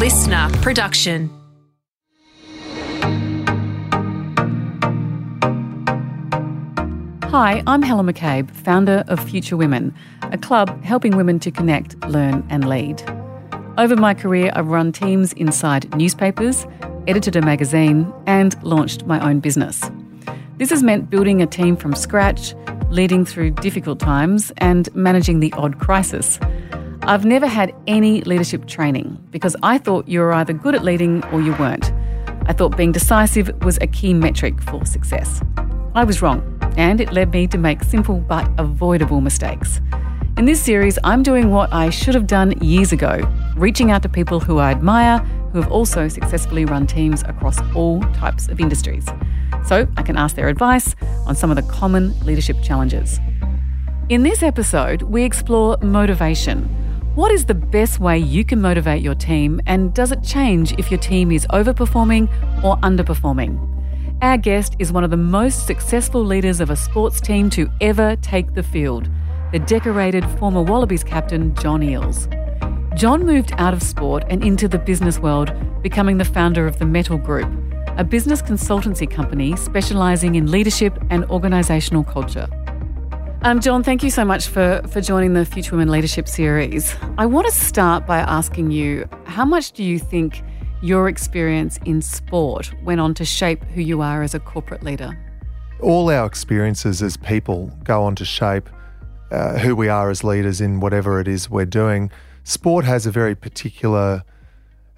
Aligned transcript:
listener 0.00 0.48
production. 0.62 1.28
Hi, 7.24 7.62
I'm 7.66 7.82
Helen 7.82 8.06
McCabe, 8.06 8.50
founder 8.50 9.04
of 9.08 9.22
Future 9.28 9.58
Women, 9.58 9.94
a 10.22 10.38
club 10.38 10.82
helping 10.82 11.18
women 11.18 11.38
to 11.40 11.50
connect, 11.50 12.02
learn, 12.06 12.46
and 12.48 12.66
lead. 12.66 13.02
Over 13.76 13.94
my 13.94 14.14
career, 14.14 14.50
I've 14.54 14.68
run 14.68 14.90
teams 14.90 15.34
inside 15.34 15.94
newspapers, 15.94 16.66
edited 17.06 17.36
a 17.36 17.42
magazine, 17.42 18.10
and 18.26 18.56
launched 18.62 19.04
my 19.04 19.20
own 19.20 19.40
business. 19.40 19.90
This 20.56 20.70
has 20.70 20.82
meant 20.82 21.10
building 21.10 21.42
a 21.42 21.46
team 21.46 21.76
from 21.76 21.94
scratch, 21.94 22.54
leading 22.88 23.26
through 23.26 23.50
difficult 23.50 24.00
times, 24.00 24.50
and 24.56 24.88
managing 24.94 25.40
the 25.40 25.52
odd 25.58 25.78
crisis. 25.78 26.40
I've 27.10 27.24
never 27.24 27.48
had 27.48 27.74
any 27.88 28.20
leadership 28.20 28.68
training 28.68 29.18
because 29.32 29.56
I 29.64 29.78
thought 29.78 30.06
you 30.06 30.20
were 30.20 30.32
either 30.32 30.52
good 30.52 30.76
at 30.76 30.84
leading 30.84 31.24
or 31.32 31.40
you 31.40 31.54
weren't. 31.54 31.92
I 32.46 32.52
thought 32.52 32.76
being 32.76 32.92
decisive 32.92 33.50
was 33.64 33.78
a 33.80 33.88
key 33.88 34.14
metric 34.14 34.62
for 34.62 34.86
success. 34.86 35.42
I 35.96 36.04
was 36.04 36.22
wrong, 36.22 36.40
and 36.76 37.00
it 37.00 37.12
led 37.12 37.32
me 37.32 37.48
to 37.48 37.58
make 37.58 37.82
simple 37.82 38.20
but 38.20 38.48
avoidable 38.58 39.20
mistakes. 39.20 39.80
In 40.36 40.44
this 40.44 40.62
series, 40.62 41.00
I'm 41.02 41.24
doing 41.24 41.50
what 41.50 41.72
I 41.72 41.90
should 41.90 42.14
have 42.14 42.28
done 42.28 42.52
years 42.60 42.92
ago 42.92 43.28
reaching 43.56 43.90
out 43.90 44.04
to 44.04 44.08
people 44.08 44.38
who 44.38 44.58
I 44.58 44.70
admire 44.70 45.18
who 45.52 45.60
have 45.60 45.72
also 45.72 46.06
successfully 46.06 46.64
run 46.64 46.86
teams 46.86 47.24
across 47.24 47.58
all 47.74 48.02
types 48.14 48.46
of 48.46 48.60
industries. 48.60 49.04
So 49.66 49.88
I 49.96 50.02
can 50.02 50.16
ask 50.16 50.36
their 50.36 50.46
advice 50.46 50.94
on 51.26 51.34
some 51.34 51.50
of 51.50 51.56
the 51.56 51.64
common 51.72 52.16
leadership 52.20 52.58
challenges. 52.62 53.18
In 54.08 54.22
this 54.22 54.44
episode, 54.44 55.02
we 55.02 55.24
explore 55.24 55.76
motivation. 55.82 56.76
What 57.16 57.32
is 57.32 57.44
the 57.46 57.54
best 57.54 57.98
way 57.98 58.20
you 58.20 58.44
can 58.44 58.60
motivate 58.60 59.02
your 59.02 59.16
team, 59.16 59.60
and 59.66 59.92
does 59.92 60.12
it 60.12 60.22
change 60.22 60.72
if 60.78 60.92
your 60.92 61.00
team 61.00 61.32
is 61.32 61.44
overperforming 61.48 62.28
or 62.62 62.76
underperforming? 62.78 63.58
Our 64.22 64.38
guest 64.38 64.76
is 64.78 64.92
one 64.92 65.02
of 65.02 65.10
the 65.10 65.16
most 65.16 65.66
successful 65.66 66.24
leaders 66.24 66.60
of 66.60 66.70
a 66.70 66.76
sports 66.76 67.20
team 67.20 67.50
to 67.50 67.68
ever 67.80 68.14
take 68.22 68.54
the 68.54 68.62
field, 68.62 69.08
the 69.50 69.58
decorated 69.58 70.24
former 70.38 70.62
Wallabies 70.62 71.02
captain 71.02 71.52
John 71.56 71.80
Eales. 71.80 72.28
John 72.96 73.26
moved 73.26 73.54
out 73.58 73.74
of 73.74 73.82
sport 73.82 74.22
and 74.30 74.44
into 74.44 74.68
the 74.68 74.78
business 74.78 75.18
world, 75.18 75.52
becoming 75.82 76.18
the 76.18 76.24
founder 76.24 76.68
of 76.68 76.78
the 76.78 76.86
Mettle 76.86 77.18
Group, 77.18 77.50
a 77.96 78.04
business 78.04 78.40
consultancy 78.40 79.10
company 79.10 79.56
specialising 79.56 80.36
in 80.36 80.48
leadership 80.48 80.96
and 81.10 81.24
organisational 81.24 82.06
culture. 82.06 82.46
Um, 83.42 83.58
John, 83.58 83.82
thank 83.82 84.02
you 84.02 84.10
so 84.10 84.22
much 84.22 84.48
for, 84.48 84.82
for 84.90 85.00
joining 85.00 85.32
the 85.32 85.46
Future 85.46 85.74
Women 85.74 85.90
Leadership 85.90 86.28
Series. 86.28 86.94
I 87.16 87.24
want 87.24 87.46
to 87.46 87.52
start 87.52 88.06
by 88.06 88.18
asking 88.18 88.70
you 88.70 89.08
how 89.24 89.46
much 89.46 89.72
do 89.72 89.82
you 89.82 89.98
think 89.98 90.42
your 90.82 91.08
experience 91.08 91.78
in 91.86 92.02
sport 92.02 92.70
went 92.84 93.00
on 93.00 93.14
to 93.14 93.24
shape 93.24 93.64
who 93.64 93.80
you 93.80 94.02
are 94.02 94.22
as 94.22 94.34
a 94.34 94.40
corporate 94.40 94.82
leader? 94.82 95.18
All 95.80 96.10
our 96.10 96.26
experiences 96.26 97.02
as 97.02 97.16
people 97.16 97.72
go 97.82 98.02
on 98.02 98.14
to 98.16 98.26
shape 98.26 98.68
uh, 99.30 99.58
who 99.58 99.74
we 99.74 99.88
are 99.88 100.10
as 100.10 100.22
leaders 100.22 100.60
in 100.60 100.80
whatever 100.80 101.18
it 101.18 101.26
is 101.26 101.48
we're 101.48 101.64
doing. 101.64 102.10
Sport 102.44 102.84
has 102.84 103.06
a 103.06 103.10
very 103.10 103.34
particular 103.34 104.22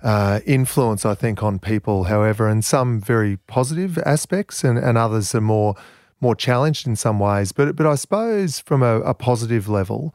uh, 0.03 0.41
influence, 0.47 1.07
I 1.07 1.15
think, 1.15 1.45
on 1.45 1.61
people, 1.61 2.05
however, 2.05 2.49
and 2.49 2.65
some 2.65 3.01
very 3.01 3.37
positive 3.37 3.99
aspects, 3.99 4.65
and, 4.65 4.79
and 4.79 4.99
others 4.99 5.33
are 5.33 5.41
more 5.41 5.77
more 6.23 6.35
challenged 6.35 6.87
in 6.87 6.97
some 6.97 7.19
ways. 7.19 7.53
But 7.53 7.77
but 7.77 7.87
I 7.87 7.97
suppose 7.97 8.61
from 8.61 8.83
a, 8.83 9.01
a 9.01 9.13
positive 9.13 9.69
level, 9.69 10.15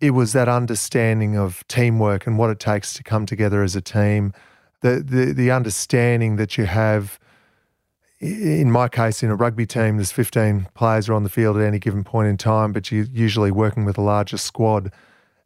it 0.00 0.10
was 0.10 0.32
that 0.34 0.48
understanding 0.48 1.36
of 1.36 1.66
teamwork 1.68 2.26
and 2.26 2.36
what 2.36 2.50
it 2.50 2.60
takes 2.60 2.92
to 2.94 3.02
come 3.02 3.24
together 3.24 3.62
as 3.62 3.74
a 3.74 3.80
team 3.80 4.34
the, 4.80 5.02
the, 5.02 5.32
the 5.32 5.50
understanding 5.50 6.36
that 6.36 6.56
you 6.56 6.64
have. 6.64 7.18
In 8.18 8.70
my 8.70 8.88
case, 8.88 9.22
in 9.22 9.30
a 9.30 9.36
rugby 9.36 9.66
team, 9.66 9.96
there's 9.96 10.10
15 10.10 10.68
players 10.74 11.08
are 11.08 11.14
on 11.14 11.22
the 11.22 11.28
field 11.28 11.58
at 11.58 11.62
any 11.62 11.78
given 11.78 12.02
point 12.02 12.28
in 12.28 12.38
time, 12.38 12.72
but 12.72 12.90
you're 12.90 13.04
usually 13.12 13.50
working 13.50 13.84
with 13.84 13.98
a 13.98 14.00
larger 14.00 14.38
squad. 14.38 14.90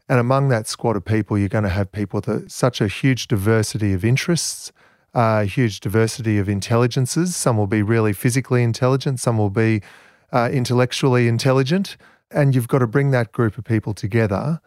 And 0.09 0.21
among 0.21 0.51
that 0.51 0.69
squad 0.69 0.97
of 0.97 1.05
people, 1.05 1.37
you're 1.37 1.49
going 1.49 1.65
to 1.65 1.71
have 1.71 1.91
people 1.91 2.23
with 2.25 2.51
such 2.51 2.81
a 2.81 2.87
huge 2.87 3.27
diversity 3.27 3.93
of 3.93 4.05
interests, 4.05 4.71
a 4.71 4.73
uh, 5.15 5.45
huge 5.45 5.81
diversity 5.81 6.39
of 6.39 6.49
intelligences. 6.49 7.35
Some 7.37 7.57
will 7.57 7.67
be 7.67 7.83
really 7.83 8.13
physically 8.13 8.63
intelligent, 8.63 9.21
some 9.21 9.39
will 9.39 9.51
be 9.51 9.83
uh, 10.33 10.49
intellectually 10.53 11.29
intelligent. 11.29 11.97
And 12.31 12.55
you've 12.55 12.69
got 12.69 12.79
to 12.79 12.87
bring 12.87 13.11
that 13.11 13.33
group 13.33 13.59
of 13.59 13.65
people 13.65 13.93
together 13.93 14.61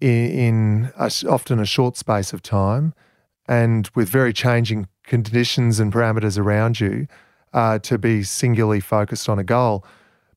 in, 0.00 0.30
in 0.30 0.92
a, 0.98 1.10
often 1.28 1.60
a 1.60 1.64
short 1.64 1.96
space 1.96 2.32
of 2.32 2.42
time 2.42 2.92
and 3.46 3.88
with 3.94 4.08
very 4.08 4.32
changing 4.32 4.88
conditions 5.04 5.78
and 5.78 5.92
parameters 5.92 6.38
around 6.38 6.80
you 6.80 7.06
uh, 7.52 7.78
to 7.80 7.98
be 7.98 8.22
singularly 8.22 8.80
focused 8.80 9.28
on 9.28 9.38
a 9.38 9.44
goal. 9.44 9.84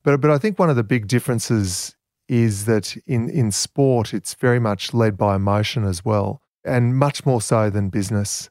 But, 0.03 0.21
but 0.21 0.29
I 0.29 0.37
think 0.37 0.59
one 0.59 0.69
of 0.69 0.75
the 0.75 0.83
big 0.83 1.07
differences 1.07 1.95
is 2.27 2.65
that 2.65 2.95
in, 3.07 3.29
in 3.29 3.51
sport, 3.51 4.13
it's 4.13 4.33
very 4.35 4.59
much 4.59 4.93
led 4.93 5.17
by 5.17 5.35
emotion 5.35 5.83
as 5.85 6.03
well, 6.03 6.41
and 6.63 6.95
much 6.95 7.25
more 7.25 7.41
so 7.41 7.69
than 7.69 7.89
business. 7.89 8.49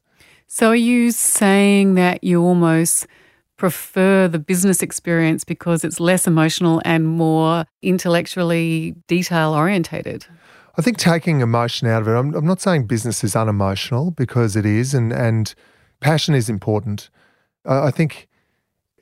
So, 0.49 0.69
are 0.69 0.75
you 0.75 1.11
saying 1.11 1.95
that 1.95 2.23
you 2.23 2.41
almost 2.41 3.05
prefer 3.57 4.29
the 4.29 4.39
business 4.39 4.81
experience 4.81 5.43
because 5.43 5.83
it's 5.83 5.99
less 5.99 6.25
emotional 6.25 6.81
and 6.85 7.05
more 7.05 7.65
intellectually 7.81 8.95
detail 9.07 9.53
orientated? 9.53 10.25
I 10.77 10.81
think 10.81 10.97
taking 10.97 11.41
emotion 11.41 11.89
out 11.89 12.03
of 12.03 12.07
it, 12.07 12.11
I'm, 12.11 12.33
I'm 12.33 12.45
not 12.45 12.61
saying 12.61 12.87
business 12.87 13.25
is 13.25 13.35
unemotional 13.35 14.11
because 14.11 14.55
it 14.55 14.65
is, 14.65 14.93
and, 14.93 15.11
and 15.11 15.53
passion 15.99 16.33
is 16.33 16.49
important. 16.49 17.09
I, 17.65 17.91
think 17.91 18.29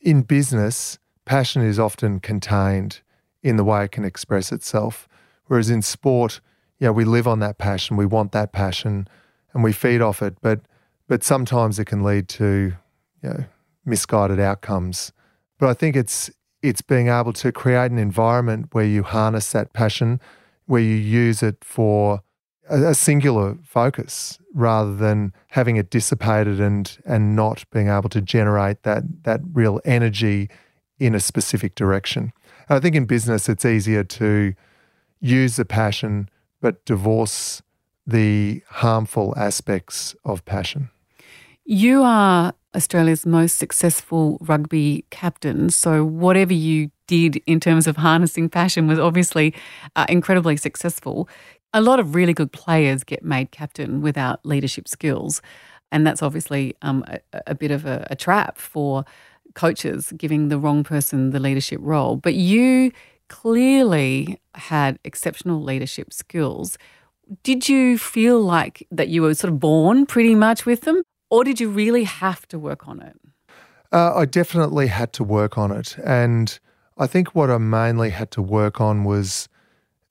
in 0.02 0.24
business, 0.24 0.98
passion 1.26 1.62
is 1.62 1.78
often 1.78 2.20
contained 2.22 3.02
in 3.44 3.58
the 3.58 3.64
way 3.64 3.86
it 3.86 3.92
can 3.92 4.04
express 4.04 4.52
itself. 4.52 5.08
Whereas 5.46 5.70
in 5.70 5.84
sport, 5.84 6.42
know, 6.80 6.94
we 6.94 7.06
live 7.06 7.28
on 7.28 7.40
that 7.40 7.60
passion, 7.60 7.98
we 7.98 8.08
want 8.08 8.32
that 8.32 8.52
passion, 8.52 9.08
and 9.54 9.64
we 9.64 9.74
feed 9.74 10.02
off 10.02 10.24
it. 10.24 10.38
But 10.42 10.62
but 11.08 11.24
sometimes 11.24 11.80
it 11.80 11.86
can 11.86 12.04
lead 12.04 12.28
to 12.28 12.74
you 13.22 13.30
know, 13.30 13.46
misguided 13.86 14.40
outcomes. 14.40 15.12
But 15.60 15.70
I 15.70 15.74
think 15.74 15.96
it's 15.96 16.30
it's 16.62 16.82
being 16.82 17.10
able 17.10 17.34
to 17.34 17.52
create 17.52 17.92
an 17.92 18.00
environment 18.00 18.68
where 18.72 18.86
you 18.86 19.04
harness 19.04 19.52
that 19.52 19.74
passion 19.74 20.20
where 20.66 20.82
you 20.82 20.96
use 20.96 21.44
it 21.44 21.64
for 21.64 22.22
a, 22.70 22.88
a 22.88 22.96
singular 22.96 23.56
focus 23.64 24.40
rather 24.54 24.96
than 24.96 25.32
having 25.50 25.76
it 25.78 25.90
dissipated 25.90 26.60
and 26.60 26.98
and 27.06 27.36
not 27.36 27.64
being 27.72 27.88
able 27.88 28.10
to 28.10 28.22
generate 28.22 28.84
that 28.84 29.04
that 29.24 29.42
real 29.54 29.80
energy 29.86 30.50
in 30.98 31.14
a 31.14 31.20
specific 31.20 31.76
direction. 31.76 32.32
And 32.68 32.78
I 32.78 32.80
think 32.80 32.96
in 32.96 33.06
business 33.06 33.48
it's 33.48 33.66
easier 33.66 34.04
to 34.04 34.54
use 35.20 35.56
the 35.56 35.66
passion 35.66 36.30
but 36.62 36.84
divorce 36.86 37.62
the 38.08 38.62
harmful 38.70 39.34
aspects 39.36 40.16
of 40.24 40.46
passion. 40.46 40.90
You 41.68 42.04
are 42.04 42.54
Australia's 42.76 43.26
most 43.26 43.58
successful 43.58 44.38
rugby 44.40 45.04
captain. 45.10 45.72
So, 45.72 46.06
whatever 46.06 46.54
you 46.54 46.92
did 47.08 47.42
in 47.48 47.60
terms 47.60 47.88
of 47.88 47.98
harnessing 47.98 48.50
passion 48.50 48.88
was 48.88 49.00
obviously 49.00 49.56
uh, 49.96 50.06
incredibly 50.08 50.58
successful. 50.58 51.28
A 51.74 51.82
lot 51.82 52.00
of 52.00 52.14
really 52.14 52.34
good 52.34 52.52
players 52.52 53.04
get 53.04 53.24
made 53.24 53.50
captain 53.50 54.02
without 54.02 54.46
leadership 54.46 54.88
skills. 54.88 55.42
And 55.92 56.06
that's 56.06 56.22
obviously 56.22 56.76
um, 56.84 57.04
a, 57.08 57.20
a, 57.48 57.56
bit 57.56 57.72
of 57.72 57.88
a, 57.88 58.06
a 58.12 58.16
trap 58.16 58.60
for 58.60 59.04
coaches 59.56 60.14
giving 60.16 60.50
the 60.50 60.60
wrong 60.60 60.84
person 60.84 61.32
the 61.32 61.40
leadership 61.40 61.80
role. 61.82 62.16
But 62.16 62.36
you 62.36 62.92
clearly 63.28 64.40
had 64.54 65.00
exceptional 65.04 65.64
leadership 65.64 66.14
skills. 66.14 66.78
Did 67.42 67.68
you 67.68 67.98
feel 67.98 68.40
like 68.40 68.88
that 68.92 69.08
you 69.08 69.24
were 69.24 69.34
sort 69.34 69.52
of 69.52 69.60
born 69.60 70.06
pretty 70.06 70.36
much 70.36 70.68
with 70.68 70.82
them, 70.82 71.02
or 71.30 71.44
did 71.44 71.60
you 71.60 71.70
really 71.70 72.04
have 72.04 72.48
to 72.48 72.60
work 72.60 72.88
on 72.88 73.02
it? 73.02 73.20
Uh, 73.92 74.14
I 74.16 74.26
definitely 74.26 74.88
had 74.88 75.14
to 75.14 75.24
work 75.24 75.58
on 75.58 75.72
it. 75.72 75.98
And 76.04 76.58
I 76.98 77.08
think 77.08 77.36
what 77.36 77.50
I 77.50 77.58
mainly 77.58 78.10
had 78.10 78.32
to 78.32 78.42
work 78.42 78.82
on 78.82 79.04
was 79.04 79.48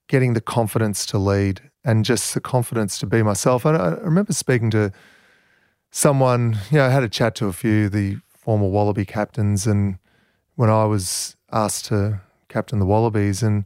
getting 0.09 0.35
the 0.35 0.41
confidence 0.41 1.07
to 1.07 1.19
lead 1.19 1.71
and 1.85 2.05
just 2.05 2.35
the 2.35 2.41
confidence 2.41 2.99
to 2.99 3.07
be 3.07 3.23
myself. 3.23 3.65
And 3.65 3.77
I 3.77 3.91
remember 3.97 4.33
speaking 4.33 4.71
to 4.71 4.93
someone, 5.91 6.59
you 6.71 6.79
know, 6.79 6.87
I 6.87 6.91
had 6.91 7.03
a 7.03 7.09
chat 7.09 7.35
to 7.37 7.47
a 7.47 7.53
few 7.53 7.87
of 7.87 7.93
the 7.93 8.19
former 8.33 8.69
Wallaby 8.69 9.05
captains, 9.05 9.67
and 9.67 9.99
when 10.57 10.69
I 10.69 10.85
was 10.85 11.37
asked 11.53 11.87
to 11.87 12.21
captain 12.49 12.79
the 12.79 12.87
Wallabies, 12.87 13.43
and 13.43 13.65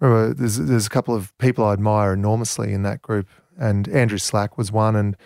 remember 0.00 0.34
there's 0.34 0.56
there's 0.58 0.86
a 0.86 0.90
couple 0.90 1.14
of 1.14 1.36
people 1.38 1.64
I 1.64 1.72
admire 1.72 2.12
enormously 2.12 2.72
in 2.72 2.82
that 2.82 3.02
group, 3.02 3.28
and 3.58 3.88
Andrew 3.88 4.18
Slack 4.18 4.56
was 4.56 4.72
one, 4.72 4.96
and 4.96 5.16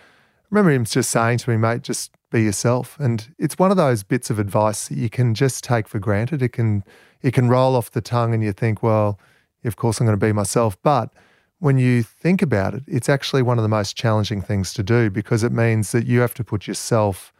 remember 0.50 0.70
him 0.70 0.84
just 0.84 1.10
saying 1.10 1.38
to 1.38 1.50
me, 1.50 1.56
mate, 1.56 1.82
just 1.82 2.10
be 2.30 2.42
yourself. 2.42 2.98
And 2.98 3.34
it's 3.38 3.58
one 3.58 3.70
of 3.70 3.76
those 3.76 4.02
bits 4.02 4.30
of 4.30 4.38
advice 4.38 4.88
that 4.88 4.98
you 4.98 5.10
can 5.10 5.34
just 5.34 5.64
take 5.64 5.88
for 5.88 5.98
granted. 5.98 6.42
It 6.42 6.50
can 6.50 6.84
it 7.22 7.34
can 7.34 7.48
roll 7.48 7.76
off 7.76 7.90
the 7.90 8.00
tongue 8.00 8.32
and 8.32 8.42
you 8.42 8.52
think, 8.52 8.82
well, 8.82 9.18
of 9.64 9.76
course 9.76 10.00
I'm 10.00 10.06
going 10.06 10.18
to 10.18 10.26
be 10.26 10.32
myself. 10.32 10.80
But 10.82 11.12
when 11.58 11.76
you 11.76 12.02
think 12.02 12.40
about 12.40 12.74
it, 12.74 12.82
it's 12.86 13.08
actually 13.08 13.42
one 13.42 13.58
of 13.58 13.62
the 13.62 13.68
most 13.68 13.94
challenging 13.94 14.40
things 14.40 14.72
to 14.74 14.82
do 14.82 15.10
because 15.10 15.44
it 15.44 15.52
means 15.52 15.92
that 15.92 16.06
you 16.06 16.20
have 16.20 16.34
to 16.34 16.44
put 16.44 16.66
yourself 16.66 17.32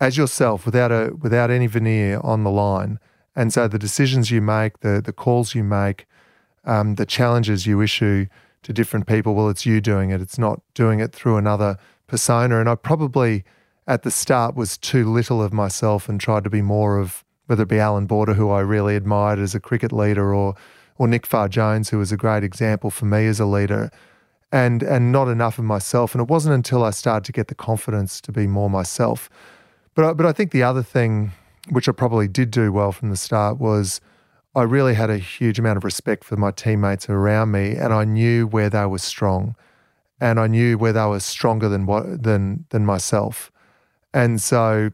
as 0.00 0.16
yourself 0.16 0.66
without 0.66 0.92
a 0.92 1.14
without 1.20 1.50
any 1.50 1.66
veneer 1.66 2.20
on 2.22 2.44
the 2.44 2.50
line. 2.50 2.98
And 3.34 3.52
so 3.52 3.66
the 3.66 3.78
decisions 3.78 4.30
you 4.30 4.40
make, 4.40 4.80
the 4.80 5.00
the 5.04 5.12
calls 5.12 5.54
you 5.54 5.64
make, 5.64 6.06
um, 6.64 6.96
the 6.96 7.06
challenges 7.06 7.66
you 7.66 7.80
issue 7.80 8.26
to 8.62 8.72
different 8.72 9.06
people, 9.06 9.34
well, 9.34 9.48
it's 9.48 9.66
you 9.66 9.80
doing 9.80 10.10
it. 10.10 10.20
It's 10.20 10.38
not 10.38 10.60
doing 10.74 11.00
it 11.00 11.12
through 11.12 11.36
another 11.36 11.76
persona. 12.12 12.60
And 12.60 12.68
I 12.68 12.76
probably 12.76 13.42
at 13.88 14.02
the 14.04 14.10
start 14.10 14.54
was 14.54 14.78
too 14.78 15.10
little 15.10 15.42
of 15.42 15.52
myself 15.52 16.08
and 16.08 16.20
tried 16.20 16.44
to 16.44 16.50
be 16.50 16.62
more 16.62 16.98
of 16.98 17.24
whether 17.46 17.64
it 17.64 17.68
be 17.68 17.80
Allan 17.80 18.06
Border, 18.06 18.34
who 18.34 18.50
I 18.50 18.60
really 18.60 18.94
admired 18.94 19.40
as 19.40 19.54
a 19.54 19.60
cricket 19.60 19.92
leader, 19.92 20.32
or 20.32 20.54
or 20.98 21.08
Nick 21.08 21.26
Farr-Jones, 21.26 21.88
who 21.88 21.98
was 21.98 22.12
a 22.12 22.16
great 22.16 22.44
example 22.44 22.90
for 22.90 23.06
me 23.06 23.26
as 23.26 23.40
a 23.40 23.46
leader, 23.46 23.90
and 24.52 24.82
and 24.82 25.10
not 25.10 25.26
enough 25.26 25.58
of 25.58 25.64
myself. 25.64 26.14
And 26.14 26.22
it 26.22 26.28
wasn't 26.28 26.54
until 26.54 26.84
I 26.84 26.90
started 26.90 27.24
to 27.24 27.32
get 27.32 27.48
the 27.48 27.56
confidence 27.56 28.20
to 28.20 28.30
be 28.30 28.46
more 28.46 28.70
myself. 28.70 29.28
But 29.94 30.04
I, 30.04 30.12
but 30.12 30.26
I 30.26 30.32
think 30.32 30.52
the 30.52 30.62
other 30.62 30.82
thing, 30.82 31.32
which 31.70 31.88
I 31.88 31.92
probably 31.92 32.28
did 32.28 32.50
do 32.50 32.72
well 32.72 32.92
from 32.92 33.10
the 33.10 33.16
start, 33.16 33.58
was 33.58 34.00
I 34.54 34.62
really 34.62 34.94
had 34.94 35.10
a 35.10 35.18
huge 35.18 35.58
amount 35.58 35.78
of 35.78 35.84
respect 35.84 36.24
for 36.24 36.36
my 36.36 36.50
teammates 36.50 37.08
around 37.08 37.50
me, 37.50 37.74
and 37.74 37.92
I 37.92 38.04
knew 38.04 38.46
where 38.46 38.70
they 38.70 38.86
were 38.86 38.98
strong, 38.98 39.56
and 40.22 40.38
I 40.38 40.46
knew 40.46 40.78
where 40.78 40.92
they 40.92 41.04
were 41.04 41.20
stronger 41.20 41.68
than 41.68 41.84
what 41.84 42.22
than 42.22 42.64
than 42.70 42.86
myself, 42.86 43.50
and 44.14 44.40
so 44.40 44.90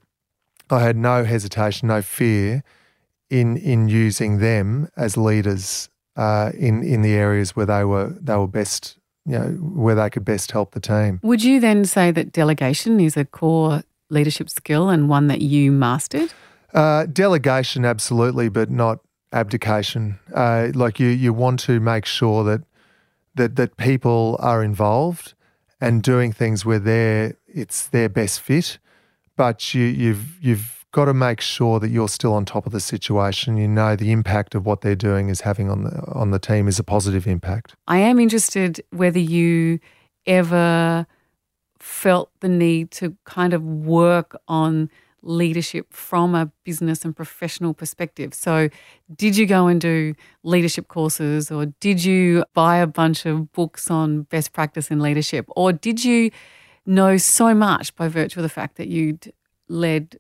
I 0.71 0.81
had 0.81 0.97
no 0.97 1.25
hesitation, 1.25 1.89
no 1.89 2.03
fear 2.03 2.65
in 3.29 3.59
in 3.59 3.89
using 3.89 4.39
them 4.39 4.89
as 4.97 5.17
leaders 5.17 5.91
uh, 6.17 6.51
in 6.55 6.83
in 6.83 7.03
the 7.03 7.13
areas 7.13 7.55
where 7.55 7.67
they 7.67 7.85
were 7.85 8.17
they 8.21 8.37
were 8.37 8.49
best, 8.49 8.99
you 9.27 9.39
know, 9.39 9.49
where 9.85 9.95
they 9.95 10.09
could 10.09 10.25
best 10.25 10.51
help 10.51 10.73
the 10.73 10.81
team. 10.81 11.21
Would 11.23 11.45
you 11.45 11.61
then 11.61 11.85
say 11.85 12.11
that 12.11 12.33
delegation 12.33 12.99
is 12.99 13.17
a 13.17 13.27
core 13.27 13.83
leadership 14.09 14.49
skill 14.49 14.89
and 14.89 15.11
one 15.11 15.27
that 15.27 15.43
you 15.43 15.71
mastered? 15.71 16.33
Uh, 16.73 17.05
delegation, 17.07 17.85
absolutely, 17.85 18.49
but 18.49 18.71
not 18.71 19.01
abdication. 19.33 20.19
Uh, 20.35 20.69
like 20.75 20.99
you, 20.99 21.09
you 21.09 21.35
want 21.35 21.61
to 21.61 21.81
make 21.81 22.07
sure 22.07 22.45
that 22.45 22.63
that 23.39 23.57
that 23.57 23.77
people 23.77 24.37
are 24.41 24.63
involved 24.63 25.35
and 25.81 26.03
doing 26.03 26.33
things 26.33 26.65
where 26.65 26.79
they're 26.79 27.37
it's 27.47 27.89
their 27.89 28.09
best 28.09 28.41
fit, 28.41 28.79
but 29.37 29.75
you, 29.75 29.85
you've 29.85 30.39
you've 30.45 30.87
got 30.93 31.07
to 31.07 31.15
make 31.15 31.41
sure 31.41 31.79
that 31.81 31.91
you're 31.91 32.09
still 32.09 32.35
on 32.35 32.45
top 32.45 32.67
of 32.67 32.73
the 32.73 32.81
situation. 32.81 33.57
You 33.57 33.69
know 33.69 33.97
the 33.97 34.13
impact 34.13 34.55
of 34.55 34.67
what 34.67 34.81
they're 34.81 34.97
doing 34.97 35.29
is 35.29 35.43
having 35.43 35.71
on 35.71 35.85
the 35.85 36.05
on 36.13 36.31
the 36.31 36.39
team 36.39 36.69
is 36.69 36.79
a 36.79 36.85
positive 36.85 37.27
impact. 37.27 37.75
I 37.87 37.99
am 37.99 38.19
interested 38.19 38.81
whether 38.91 39.19
you 39.19 39.81
ever 40.27 41.07
felt 41.79 42.31
the 42.41 42.49
need 42.49 42.91
to 42.91 43.17
kind 43.25 43.53
of 43.55 43.63
work 43.63 44.37
on 44.49 44.91
leadership 45.23 45.93
from 45.93 46.35
a 46.35 46.51
business 46.65 47.05
and 47.05 47.15
professional 47.15 47.75
perspective. 47.75 48.35
So, 48.35 48.69
did 49.15 49.37
you 49.37 49.47
go 49.47 49.67
and 49.67 49.81
do 49.81 50.15
leadership 50.43 50.89
courses, 50.89 51.51
or 51.51 51.67
did 51.81 52.05
you 52.05 52.45
buy 52.55 52.79
a 52.79 52.87
bunch 52.87 53.27
of 53.27 53.53
books 53.53 53.91
on 53.91 54.23
best 54.23 54.53
practice 54.53 54.91
in 54.91 55.01
leadership, 55.01 55.47
or 55.49 55.73
did 55.73 56.05
you 56.05 56.31
know 56.87 57.17
so 57.17 57.55
much 57.55 57.95
by 57.95 58.09
virtue 58.09 58.41
of 58.41 58.43
the 58.43 58.49
fact 58.49 58.77
that 58.77 58.89
you'd 58.89 59.33
led 59.69 60.19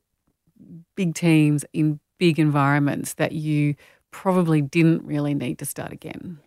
big 0.94 1.14
teams 1.14 1.64
in 1.72 2.00
big 2.18 2.38
environments 2.38 3.14
that 3.14 3.32
you 3.32 3.74
probably 4.10 4.60
didn't 4.60 5.02
really 5.04 5.34
need 5.34 5.58
to 5.58 5.64
start 5.64 5.92
again? 5.92 6.38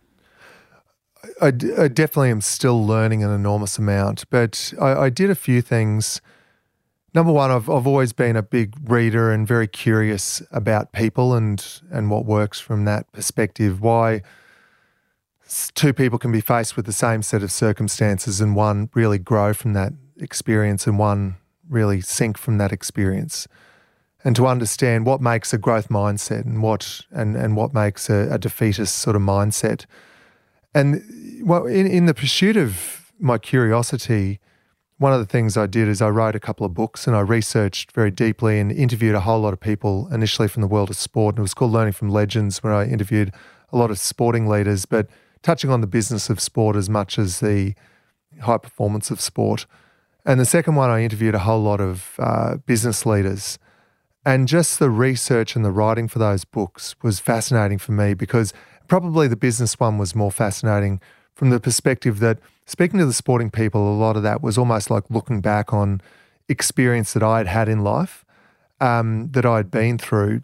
I, 1.40 1.46
I 1.46 1.88
definitely 1.88 2.30
am 2.30 2.40
still 2.40 2.84
learning 2.84 3.22
an 3.22 3.30
enormous 3.30 3.78
amount, 3.78 4.28
but 4.30 4.74
I, 4.80 4.94
I 4.94 5.10
did 5.10 5.30
a 5.30 5.34
few 5.34 5.62
things. 5.62 6.20
Number 7.14 7.32
one, 7.32 7.50
I've, 7.50 7.68
I've 7.68 7.86
always 7.86 8.12
been 8.12 8.36
a 8.36 8.42
big 8.42 8.74
reader 8.90 9.30
and 9.30 9.46
very 9.46 9.68
curious 9.68 10.42
about 10.50 10.92
people 10.92 11.34
and, 11.34 11.64
and 11.90 12.10
what 12.10 12.24
works 12.24 12.58
from 12.58 12.86
that 12.86 13.10
perspective. 13.12 13.82
Why 13.82 14.22
two 15.74 15.92
people 15.92 16.18
can 16.18 16.32
be 16.32 16.40
faced 16.40 16.74
with 16.74 16.86
the 16.86 16.92
same 16.92 17.22
set 17.22 17.42
of 17.42 17.52
circumstances 17.52 18.40
and 18.40 18.56
one 18.56 18.88
really 18.94 19.18
grow 19.18 19.52
from 19.52 19.74
that 19.74 19.92
experience 20.18 20.86
and 20.86 20.98
one 20.98 21.36
really 21.68 22.00
sink 22.00 22.38
from 22.38 22.56
that 22.58 22.72
experience 22.72 23.46
and 24.24 24.36
to 24.36 24.46
understand 24.46 25.04
what 25.04 25.20
makes 25.20 25.52
a 25.52 25.58
growth 25.58 25.88
mindset 25.88 26.44
and 26.44 26.62
what 26.62 27.02
and, 27.10 27.36
and 27.36 27.56
what 27.56 27.74
makes 27.74 28.08
a, 28.08 28.28
a 28.30 28.38
defeatist 28.38 28.96
sort 28.96 29.16
of 29.16 29.22
mindset. 29.22 29.84
And 30.74 31.02
well, 31.44 31.66
in, 31.66 31.86
in 31.86 32.06
the 32.06 32.14
pursuit 32.14 32.56
of 32.56 33.12
my 33.18 33.36
curiosity, 33.36 34.40
one 35.02 35.12
of 35.12 35.18
the 35.18 35.26
things 35.26 35.56
I 35.56 35.66
did 35.66 35.88
is 35.88 36.00
I 36.00 36.08
wrote 36.10 36.36
a 36.36 36.40
couple 36.40 36.64
of 36.64 36.74
books 36.74 37.08
and 37.08 37.16
I 37.16 37.20
researched 37.20 37.90
very 37.90 38.12
deeply 38.12 38.60
and 38.60 38.70
interviewed 38.70 39.16
a 39.16 39.20
whole 39.20 39.40
lot 39.40 39.52
of 39.52 39.58
people 39.58 40.08
initially 40.12 40.46
from 40.46 40.60
the 40.60 40.68
world 40.68 40.90
of 40.90 40.96
sport. 40.96 41.34
And 41.34 41.40
it 41.40 41.42
was 41.42 41.54
called 41.54 41.72
Learning 41.72 41.92
from 41.92 42.08
Legends, 42.08 42.62
where 42.62 42.72
I 42.72 42.84
interviewed 42.84 43.34
a 43.72 43.76
lot 43.76 43.90
of 43.90 43.98
sporting 43.98 44.46
leaders, 44.46 44.86
but 44.86 45.08
touching 45.42 45.70
on 45.70 45.80
the 45.80 45.88
business 45.88 46.30
of 46.30 46.38
sport 46.38 46.76
as 46.76 46.88
much 46.88 47.18
as 47.18 47.40
the 47.40 47.74
high 48.42 48.58
performance 48.58 49.10
of 49.10 49.20
sport. 49.20 49.66
And 50.24 50.38
the 50.38 50.44
second 50.44 50.76
one, 50.76 50.88
I 50.88 51.02
interviewed 51.02 51.34
a 51.34 51.40
whole 51.40 51.60
lot 51.60 51.80
of 51.80 52.14
uh, 52.20 52.56
business 52.58 53.04
leaders 53.04 53.58
and 54.24 54.46
just 54.46 54.78
the 54.78 54.88
research 54.88 55.56
and 55.56 55.64
the 55.64 55.72
writing 55.72 56.06
for 56.06 56.20
those 56.20 56.44
books 56.44 56.94
was 57.02 57.18
fascinating 57.18 57.78
for 57.78 57.90
me 57.90 58.14
because 58.14 58.52
probably 58.86 59.26
the 59.26 59.36
business 59.36 59.80
one 59.80 59.98
was 59.98 60.14
more 60.14 60.30
fascinating 60.30 61.00
from 61.34 61.50
the 61.50 61.58
perspective 61.58 62.20
that 62.20 62.38
speaking 62.66 62.98
to 62.98 63.06
the 63.06 63.12
sporting 63.12 63.50
people, 63.50 63.92
a 63.92 63.96
lot 63.96 64.16
of 64.16 64.22
that 64.22 64.42
was 64.42 64.58
almost 64.58 64.90
like 64.90 65.04
looking 65.10 65.40
back 65.40 65.72
on 65.72 66.00
experience 66.48 67.12
that 67.12 67.22
I 67.22 67.38
had 67.38 67.46
had 67.46 67.68
in 67.68 67.82
life, 67.82 68.24
um, 68.80 69.30
that 69.32 69.46
I'd 69.46 69.70
been 69.70 69.98
through, 69.98 70.42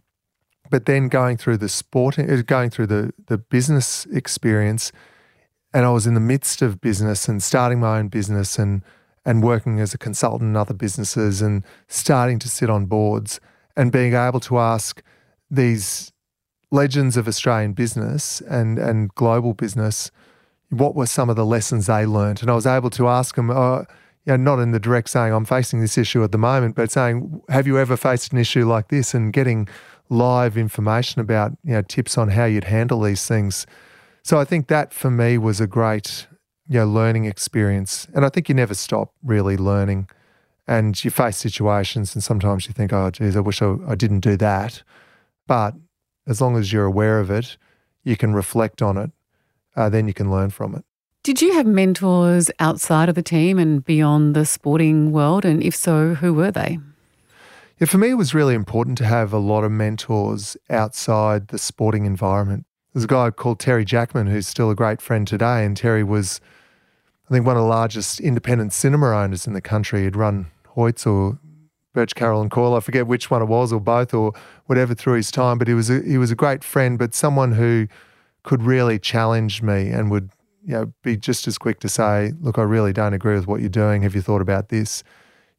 but 0.71 0.87
then 0.87 1.09
going 1.09 1.37
through 1.37 1.59
the 1.59 1.69
sporting, 1.69 2.31
uh, 2.31 2.43
going 2.47 2.71
through 2.71 2.87
the 2.87 3.13
the 3.27 3.39
business 3.39 4.07
experience, 4.07 4.93
and 5.73 5.85
I 5.85 5.91
was 5.91 6.07
in 6.07 6.15
the 6.15 6.21
midst 6.21 6.63
of 6.63 6.81
business 6.81 7.29
and 7.29 7.43
starting 7.43 7.81
my 7.81 7.99
own 7.99 8.09
business 8.09 8.59
and 8.59 8.83
and 9.25 9.43
working 9.43 9.81
as 9.81 9.93
a 9.93 9.99
consultant 9.99 10.51
in 10.51 10.57
other 10.57 10.75
businesses 10.75 11.43
and 11.43 11.65
starting 11.87 12.39
to 12.39 12.49
sit 12.49 12.71
on 12.71 12.87
boards 12.87 13.41
and 13.77 13.93
being 13.93 14.15
able 14.15 14.41
to 14.41 14.59
ask 14.59 15.03
these 15.51 16.13
legends 16.71 17.17
of 17.17 17.29
Australian 17.29 17.73
business 17.73 18.41
and, 18.43 18.79
and 18.79 19.15
global 19.15 19.55
business 19.55 20.11
what 20.71 20.95
were 20.95 21.07
some 21.07 21.31
of 21.31 21.37
the 21.37 21.47
lessons 21.47 21.87
they 21.87 22.07
learned. 22.07 22.43
And 22.43 22.51
I 22.51 22.55
was 22.55 22.67
able 22.67 22.91
to 22.91 23.09
ask 23.09 23.37
them, 23.37 23.51
uh, 23.51 23.81
you 24.25 24.37
know, 24.37 24.37
not 24.37 24.59
in 24.61 24.73
the 24.73 24.81
direct 24.81 25.09
saying, 25.09 25.33
I'm 25.33 25.45
facing 25.45 25.81
this 25.81 25.97
issue 25.97 26.23
at 26.23 26.33
the 26.33 26.39
moment, 26.39 26.75
but 26.75 26.91
saying, 26.91 27.41
have 27.49 27.67
you 27.67 27.79
ever 27.79 27.97
faced 27.97 28.33
an 28.33 28.39
issue 28.39 28.67
like 28.67 28.89
this? 28.89 29.15
And 29.15 29.33
getting 29.33 29.69
live 30.11 30.57
information 30.57 31.21
about, 31.21 31.53
you 31.65 31.73
know, 31.73 31.83
tips 31.83 32.19
on 32.19 32.29
how 32.29 32.45
you'd 32.45 32.65
handle 32.65 33.01
these 33.01 33.27
things. 33.27 33.67
So 34.23 34.39
I 34.39 34.45
think 34.45 34.69
that 34.69 34.93
for 34.93 35.11
me 35.11 35.39
was 35.39 35.61
a 35.61 35.67
great, 35.67 36.27
you 36.69 36.81
know, 36.81 36.87
learning 36.87 37.25
experience. 37.25 38.07
And 38.15 38.25
I 38.25 38.29
think 38.29 38.49
you 38.49 38.55
never 38.55 38.75
stop 38.75 39.15
really 39.23 39.57
learning 39.57 40.09
and 40.67 41.03
you 41.03 41.11
face 41.11 41.39
situations 41.39 42.15
and 42.15 42.23
sometimes 42.23 42.67
you 42.67 42.75
think, 42.75 42.93
oh, 42.93 43.11
geez, 43.11 43.37
I 43.37 43.41
wish 43.41 43.63
I, 43.63 43.77
I 43.87 43.95
didn't 43.95 44.21
do 44.21 44.37
that. 44.37 44.83
But 45.47 45.75
as 46.27 46.43
long 46.43 46.57
as 46.57 46.73
you're 46.73 46.85
aware 46.85 47.21
of 47.21 47.31
it, 47.31 47.57
you 48.05 48.17
can 48.17 48.35
reflect 48.35 48.83
on 48.83 48.99
it, 48.99 49.11
uh, 49.79 49.89
then 49.89 50.09
you 50.09 50.15
can 50.15 50.29
learn 50.31 50.51
from 50.51 50.75
it. 50.75 50.85
Did 51.23 51.41
you 51.41 51.53
have 51.55 51.67
mentors 51.67 52.51
outside 52.59 53.09
of 53.09 53.15
the 53.15 53.23
team 53.23 53.59
and 53.59 53.85
beyond 53.85 54.35
the 54.35 54.45
sporting 54.45 55.13
world? 55.13 55.45
And 55.45 55.63
if 55.63 55.77
so, 55.77 56.15
who 56.15 56.35
were 56.35 56.51
they? 56.51 56.79
Yeah, 57.79 57.87
for 57.87 57.99
me, 57.99 58.11
it 58.11 58.15
was 58.15 58.35
really 58.35 58.55
important 58.55 58.99
to 58.99 59.05
have 59.05 59.33
a 59.33 59.39
lot 59.39 59.63
of 59.63 59.71
mentors 59.71 60.57
outside 60.69 61.49
the 61.49 61.59
sporting 61.59 62.07
environment. 62.07 62.67
There's 62.93 63.05
a 63.05 63.09
guy 63.09 63.31
called 63.31 63.61
Terry 63.61 63.85
Jackman 63.85 64.27
who's 64.27 64.49
still 64.49 64.69
a 64.69 64.75
great 64.75 65.01
friend 65.01 65.29
today, 65.29 65.65
and 65.65 65.77
Terry 65.77 66.03
was, 66.03 66.41
I 67.29 67.35
think, 67.35 67.47
one 67.47 67.57
of 67.57 67.63
the 67.63 67.69
largest 67.69 68.19
independent 68.19 68.73
cinema 68.73 69.11
owners 69.11 69.47
in 69.47 69.53
the 69.53 69.61
country. 69.61 70.03
He'd 70.03 70.17
run 70.17 70.47
Hoyts 70.77 71.07
or 71.07 71.39
Birch 71.95 72.17
Carroll 72.17 72.43
and 72.43 72.51
Coyle. 72.51 72.75
I 72.75 72.81
forget 72.81 73.07
which 73.07 73.31
one 73.31 73.43
it 73.43 73.49
was, 73.49 73.73
or 73.73 73.81
both, 73.81 74.13
or 74.13 74.33
whatever 74.67 74.95
through 74.95 75.15
his 75.15 75.31
time. 75.31 75.59
But 75.59 75.69
he 75.69 75.75
was 75.75 75.89
a, 75.89 76.01
he 76.03 76.19
was 76.19 76.33
a 76.33 76.35
great 76.35 76.65
friend, 76.65 76.99
but 76.99 77.15
someone 77.15 77.53
who 77.53 77.87
could 78.43 78.63
really 78.63 78.99
challenge 78.99 79.63
me 79.63 79.89
and 79.91 80.11
would 80.11 80.31
you 80.65 80.73
know 80.73 80.93
be 81.03 81.17
just 81.17 81.47
as 81.47 81.59
quick 81.59 81.81
to 81.81 81.89
say, 81.89 82.33
"Look, 82.41 82.59
I 82.59 82.63
really 82.63 82.93
don't 82.93 83.15
agree 83.15 83.35
with 83.35 83.47
what 83.47 83.61
you're 83.61 83.69
doing. 83.69 84.03
Have 84.03 84.15
you 84.15 84.23
thought 84.23 84.41
about 84.41 84.69
this?" 84.69 85.03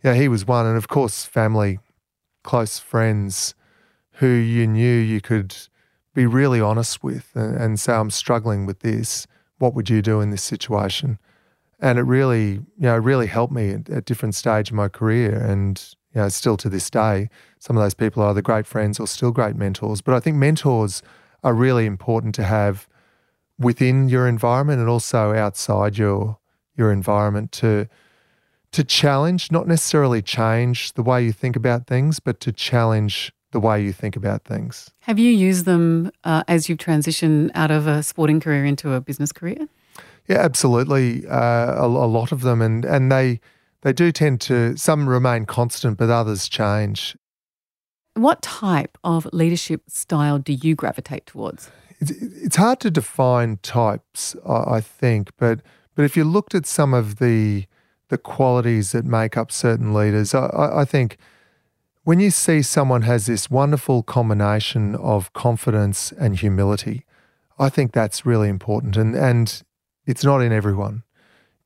Yeah, 0.03 0.13
he 0.13 0.27
was 0.27 0.47
one, 0.47 0.65
and 0.65 0.77
of 0.77 0.87
course, 0.87 1.25
family, 1.25 1.79
close 2.43 2.79
friends, 2.79 3.53
who 4.13 4.27
you 4.27 4.65
knew 4.65 4.97
you 4.97 5.21
could 5.21 5.55
be 6.13 6.25
really 6.25 6.61
honest 6.61 7.03
with 7.03 7.31
and, 7.35 7.55
and 7.55 7.79
say, 7.79 7.93
"I'm 7.93 8.11
struggling 8.11 8.65
with 8.65 8.79
this. 8.79 9.27
What 9.57 9.73
would 9.73 9.89
you 9.89 10.01
do 10.01 10.21
in 10.21 10.29
this 10.29 10.43
situation?" 10.43 11.19
and 11.81 11.97
it 11.97 12.03
really, 12.03 12.51
you 12.51 12.63
know, 12.77 12.97
really 12.97 13.27
helped 13.27 13.53
me 13.53 13.71
at, 13.71 13.89
at 13.89 14.05
different 14.05 14.35
stage 14.35 14.69
of 14.69 14.75
my 14.75 14.87
career, 14.87 15.33
and 15.33 15.95
you 16.13 16.21
know, 16.21 16.29
still 16.29 16.57
to 16.57 16.69
this 16.69 16.89
day, 16.89 17.29
some 17.59 17.77
of 17.77 17.83
those 17.83 17.93
people 17.93 18.23
are 18.23 18.31
either 18.31 18.41
great 18.41 18.65
friends 18.65 18.99
or 18.99 19.07
still 19.07 19.31
great 19.31 19.55
mentors. 19.55 20.01
But 20.01 20.15
I 20.15 20.19
think 20.19 20.37
mentors 20.37 21.01
are 21.43 21.53
really 21.53 21.85
important 21.85 22.35
to 22.35 22.43
have 22.43 22.87
within 23.57 24.09
your 24.09 24.27
environment 24.27 24.79
and 24.79 24.89
also 24.89 25.33
outside 25.33 25.97
your 25.97 26.37
your 26.75 26.91
environment 26.91 27.51
to 27.51 27.87
to 28.71 28.83
challenge, 28.83 29.51
not 29.51 29.67
necessarily 29.67 30.21
change 30.21 30.93
the 30.93 31.01
way 31.01 31.23
you 31.23 31.31
think 31.31 31.55
about 31.55 31.87
things, 31.87 32.19
but 32.19 32.39
to 32.39 32.51
challenge 32.51 33.33
the 33.51 33.59
way 33.59 33.83
you 33.83 33.91
think 33.91 34.15
about 34.15 34.43
things. 34.43 34.91
Have 35.01 35.17
you 35.17 35.31
used 35.31 35.65
them 35.65 36.11
uh, 36.23 36.43
as 36.47 36.69
you've 36.69 36.77
transitioned 36.77 37.49
out 37.55 37.71
of 37.71 37.87
a 37.87 38.03
sporting 38.03 38.39
career 38.39 38.63
into 38.63 38.93
a 38.93 39.01
business 39.01 39.31
career? 39.31 39.67
Yeah, 40.27 40.37
absolutely. 40.37 41.25
Uh, 41.27 41.73
a, 41.73 41.85
a, 41.87 42.07
lot 42.07 42.31
of 42.31 42.41
them, 42.41 42.61
and 42.61 42.85
and 42.85 43.11
they 43.11 43.39
they 43.81 43.91
do 43.91 44.11
tend 44.11 44.41
to 44.41 44.77
some 44.77 45.09
remain 45.09 45.45
constant, 45.45 45.97
but 45.97 46.09
others 46.09 46.47
change. 46.47 47.17
What 48.15 48.41
type 48.41 48.97
of 49.03 49.27
leadership 49.31 49.83
style 49.87 50.39
do 50.39 50.53
you 50.53 50.75
gravitate 50.75 51.25
towards? 51.25 51.71
It's, 51.99 52.55
hard 52.55 52.79
to 52.81 52.91
define 52.91 53.57
types, 53.57 54.35
I 54.47 54.79
think, 54.79 55.31
but 55.37 55.61
but 55.95 56.05
if 56.05 56.15
you 56.15 56.23
looked 56.23 56.55
at 56.55 56.65
some 56.65 56.93
of 56.93 57.19
the 57.19 57.65
the 58.07 58.17
qualities 58.17 58.93
that 58.93 59.05
make 59.05 59.35
up 59.37 59.51
certain 59.51 59.93
leaders, 59.93 60.33
I, 60.33 60.49
I 60.81 60.85
think 60.85 61.17
when 62.03 62.19
you 62.19 62.31
see 62.31 62.61
someone 62.61 63.03
has 63.03 63.25
this 63.25 63.51
wonderful 63.51 64.01
combination 64.01 64.95
of 64.95 65.31
confidence 65.33 66.11
and 66.13 66.37
humility, 66.37 67.05
I 67.59 67.69
think 67.69 67.91
that's 67.91 68.25
really 68.25 68.49
important. 68.49 68.95
And 68.95 69.13
and 69.15 69.61
it's 70.05 70.23
not 70.23 70.41
in 70.41 70.51
everyone. 70.51 71.03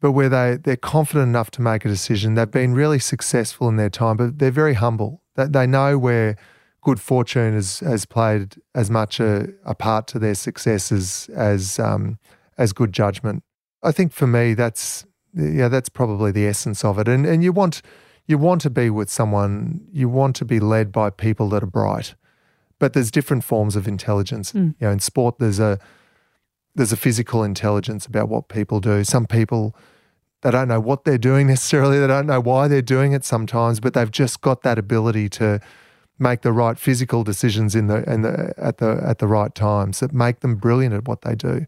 But 0.01 0.11
where 0.11 0.27
they, 0.27 0.57
they're 0.61 0.75
confident 0.75 1.29
enough 1.29 1.49
to 1.51 1.61
make 1.61 1.85
a 1.85 1.87
decision, 1.87 2.33
they've 2.33 2.51
been 2.51 2.73
really 2.73 2.99
successful 2.99 3.69
in 3.69 3.77
their 3.77 3.89
time, 3.89 4.17
but 4.17 4.37
they're 4.37 4.51
very 4.51 4.73
humble. 4.73 5.22
That 5.35 5.53
they 5.53 5.67
know 5.67 5.97
where 5.97 6.35
good 6.81 6.99
fortune 6.99 7.53
has, 7.53 7.79
has 7.79 8.05
played 8.05 8.55
as 8.75 8.89
much 8.89 9.19
a, 9.19 9.47
a 9.65 9.73
part 9.73 10.07
to 10.07 10.19
their 10.19 10.35
success 10.35 10.91
as 10.91 11.29
as, 11.35 11.79
um, 11.79 12.19
as 12.57 12.73
good 12.73 12.93
judgment. 12.93 13.43
I 13.81 13.91
think 13.91 14.13
for 14.13 14.27
me, 14.27 14.53
that's 14.53 15.05
yeah, 15.33 15.67
that's 15.67 15.89
probably 15.89 16.31
the 16.31 16.45
essence 16.45 16.85
of 16.85 16.99
it. 16.99 17.07
And 17.07 17.25
and 17.25 17.43
you 17.43 17.51
want 17.51 17.81
you 18.25 18.37
want 18.37 18.61
to 18.61 18.69
be 18.69 18.89
with 18.89 19.09
someone, 19.09 19.81
you 19.91 20.07
want 20.07 20.35
to 20.37 20.45
be 20.45 20.59
led 20.59 20.91
by 20.91 21.09
people 21.09 21.49
that 21.49 21.63
are 21.63 21.67
bright. 21.67 22.15
But 22.79 22.93
there's 22.93 23.11
different 23.11 23.43
forms 23.43 23.75
of 23.75 23.87
intelligence. 23.87 24.51
Mm. 24.53 24.75
You 24.79 24.87
know, 24.87 24.91
in 24.91 24.99
sport 24.99 25.39
there's 25.39 25.59
a 25.59 25.79
there's 26.75 26.91
a 26.91 26.97
physical 26.97 27.43
intelligence 27.43 28.05
about 28.05 28.29
what 28.29 28.47
people 28.47 28.79
do. 28.79 29.03
Some 29.03 29.25
people 29.25 29.75
they 30.43 30.51
don't 30.51 30.67
know 30.67 30.79
what 30.79 31.05
they're 31.05 31.17
doing 31.17 31.47
necessarily, 31.47 31.99
they 31.99 32.07
don't 32.07 32.27
know 32.27 32.39
why 32.39 32.67
they're 32.67 32.81
doing 32.81 33.13
it 33.13 33.25
sometimes, 33.25 33.79
but 33.79 33.93
they've 33.93 34.11
just 34.11 34.41
got 34.41 34.61
that 34.61 34.77
ability 34.77 35.29
to 35.29 35.59
make 36.19 36.41
the 36.41 36.51
right 36.51 36.77
physical 36.77 37.23
decisions 37.23 37.75
in 37.75 37.87
the, 37.87 38.03
in 38.11 38.21
the 38.21 38.53
at 38.57 38.77
the 38.77 39.01
at 39.05 39.17
the 39.17 39.27
right 39.27 39.55
times 39.55 39.99
that 39.99 40.13
make 40.13 40.41
them 40.41 40.55
brilliant 40.55 40.93
at 40.93 41.07
what 41.07 41.21
they 41.21 41.33
do. 41.33 41.65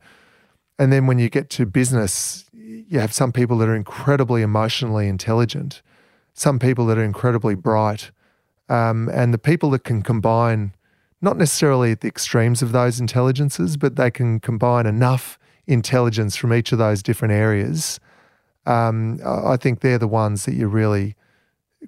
And 0.78 0.92
then 0.92 1.08
when 1.08 1.20
you 1.20 1.30
get 1.30 1.50
to 1.52 1.66
business, 1.66 2.46
you 2.54 3.00
have 3.00 3.14
some 3.14 3.32
people 3.32 3.58
that 3.60 3.70
are 3.70 3.76
incredibly 3.76 4.42
emotionally 4.42 5.08
intelligent, 5.08 5.82
some 6.34 6.60
people 6.60 6.86
that 6.88 6.98
are 6.98 7.04
incredibly 7.04 7.56
bright, 7.56 8.12
um, 8.68 9.10
and 9.14 9.34
the 9.34 9.38
people 9.38 9.70
that 9.72 9.84
can 9.84 10.02
combine, 10.02 10.74
not 11.22 11.38
necessarily 11.38 11.94
at 11.94 12.02
the 12.02 12.08
extremes 12.08 12.62
of 12.62 12.74
those 12.74 13.00
intelligences, 13.00 13.78
but 13.78 13.96
they 13.96 14.12
can 14.12 14.40
combine 14.40 14.86
enough 14.86 15.40
intelligence 15.66 16.36
from 16.36 16.54
each 16.54 16.72
of 16.72 16.78
those 16.78 17.02
different 17.02 17.34
areas. 17.34 18.00
Um, 18.66 19.20
I 19.26 19.58
think 19.58 19.82
they're 19.82 19.98
the 19.98 20.08
ones 20.08 20.46
that 20.46 20.56
you 20.56 20.68
really 20.68 21.16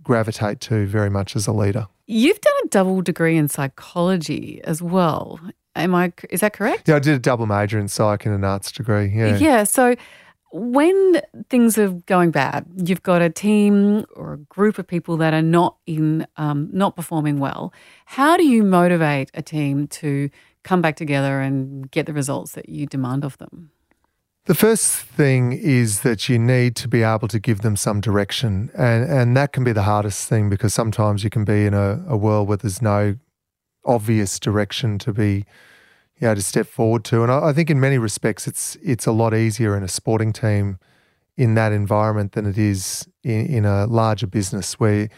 gravitate 0.04 0.60
to 0.62 0.86
very 0.86 1.10
much 1.10 1.36
as 1.36 1.48
a 1.48 1.54
leader. 1.54 1.88
You've 2.06 2.40
done 2.40 2.54
a 2.64 2.68
double 2.70 3.02
degree 3.02 3.36
in 3.36 3.48
psychology 3.50 4.62
as 4.64 4.82
well. 4.82 5.40
Am 5.76 5.94
I? 5.94 6.14
Is 6.30 6.42
that 6.42 6.54
correct? 6.54 6.88
Yeah, 6.88 6.96
I 6.96 7.00
did 7.00 7.16
a 7.16 7.20
double 7.20 7.46
major 7.46 7.78
in 7.80 7.88
psych 7.88 8.26
and 8.26 8.34
an 8.34 8.44
arts 8.44 8.72
degree. 8.72 9.08
Yeah. 9.14 9.38
Yeah. 9.38 9.64
So 9.64 9.96
when 10.52 11.22
things 11.50 11.78
are 11.78 11.90
going 11.90 12.32
bad, 12.32 12.66
you've 12.78 13.04
got 13.04 13.22
a 13.22 13.30
team 13.30 14.06
or 14.16 14.34
a 14.34 14.38
group 14.38 14.80
of 14.80 14.88
people 14.88 15.18
that 15.18 15.34
are 15.34 15.42
not 15.42 15.78
in, 15.86 16.26
um, 16.38 16.70
not 16.72 16.96
performing 16.96 17.40
well. 17.40 17.74
How 18.06 18.38
do 18.38 18.46
you 18.46 18.64
motivate 18.64 19.30
a 19.34 19.42
team 19.42 19.88
to 19.88 20.30
come 20.64 20.82
back 20.82 20.96
together 20.96 21.42
and 21.42 21.90
get 21.92 22.06
the 22.06 22.14
results 22.14 22.54
that 22.54 22.70
you 22.70 22.88
demand 22.88 23.26
of 23.26 23.38
them? 23.38 23.72
The 24.48 24.56
first 24.56 24.96
thing 25.02 25.52
is 25.52 26.02
that 26.04 26.30
you 26.30 26.40
need 26.40 26.78
to 26.78 26.88
be 26.88 27.04
able 27.04 27.28
to 27.28 27.38
give 27.38 27.62
them 27.62 27.76
some 27.76 28.00
direction. 28.00 28.72
And, 28.74 29.04
and 29.04 29.36
that 29.36 29.52
can 29.52 29.66
be 29.66 29.74
the 29.74 29.84
hardest 29.84 30.30
thing 30.30 30.50
because 30.50 30.74
sometimes 30.74 31.22
you 31.22 31.30
can 31.30 31.44
be 31.44 31.66
in 31.66 31.74
a, 31.74 32.02
a 32.08 32.16
world 32.16 32.48
where 32.48 32.56
there's 32.56 32.82
no 32.82 33.18
obvious 33.84 34.40
direction 34.40 35.00
to 35.00 35.12
be 35.12 35.44
you 36.20 36.28
know, 36.28 36.34
to 36.34 36.42
step 36.42 36.66
forward 36.66 37.04
to. 37.06 37.24
And 37.24 37.32
I, 37.32 37.50
I, 37.50 37.54
think 37.54 37.70
in 37.70 37.80
many 37.80 37.98
respects, 37.98 38.48
it's 38.48 38.78
it's 38.82 39.06
a 39.06 39.12
lot 39.12 39.34
easier 39.34 39.76
in 39.76 39.84
a 39.84 39.88
sporting 39.88 40.32
team 40.34 40.80
in 41.36 41.56
that 41.56 41.74
environment 41.74 42.32
than 42.32 42.46
it 42.46 42.58
is 42.58 43.08
in, 43.24 43.46
in 43.48 43.66
a 43.66 43.86
larger 43.86 44.28
business 44.28 44.80
where, 44.80 45.02
you 45.02 45.10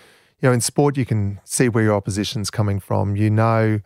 know, 0.42 0.52
in 0.52 0.60
sport 0.60 0.98
you 0.98 1.06
can 1.06 1.40
see 1.46 1.70
where 1.70 1.84
your 1.84 1.94
opposition's 1.94 2.50
coming 2.50 2.80
from. 2.80 3.16
You 3.16 3.30
know, 3.30 3.80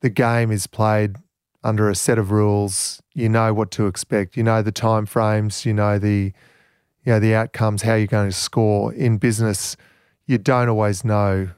the 0.00 0.10
game 0.10 0.50
is 0.50 0.66
played 0.66 1.16
under 1.64 1.88
a 1.88 1.94
set 1.94 2.18
of 2.18 2.30
rules. 2.30 3.02
You 3.14 3.28
know 3.28 3.52
what 3.54 3.70
to 3.72 3.86
expect. 3.86 4.36
You 4.36 4.42
know 4.42 4.62
the 4.62 4.72
time 4.72 5.06
frames. 5.06 5.64
You 5.64 5.74
know 5.74 5.98
the, 5.98 6.32
you 7.04 7.12
know 7.12 7.20
the 7.20 7.34
outcomes. 7.34 7.82
How 7.82 7.94
you're 7.94 8.06
going 8.06 8.30
to 8.30 8.36
score. 8.36 8.92
In 8.92 9.18
business, 9.18 9.76
you 10.26 10.38
don't 10.38 10.68
always 10.68 11.04
know 11.04 11.50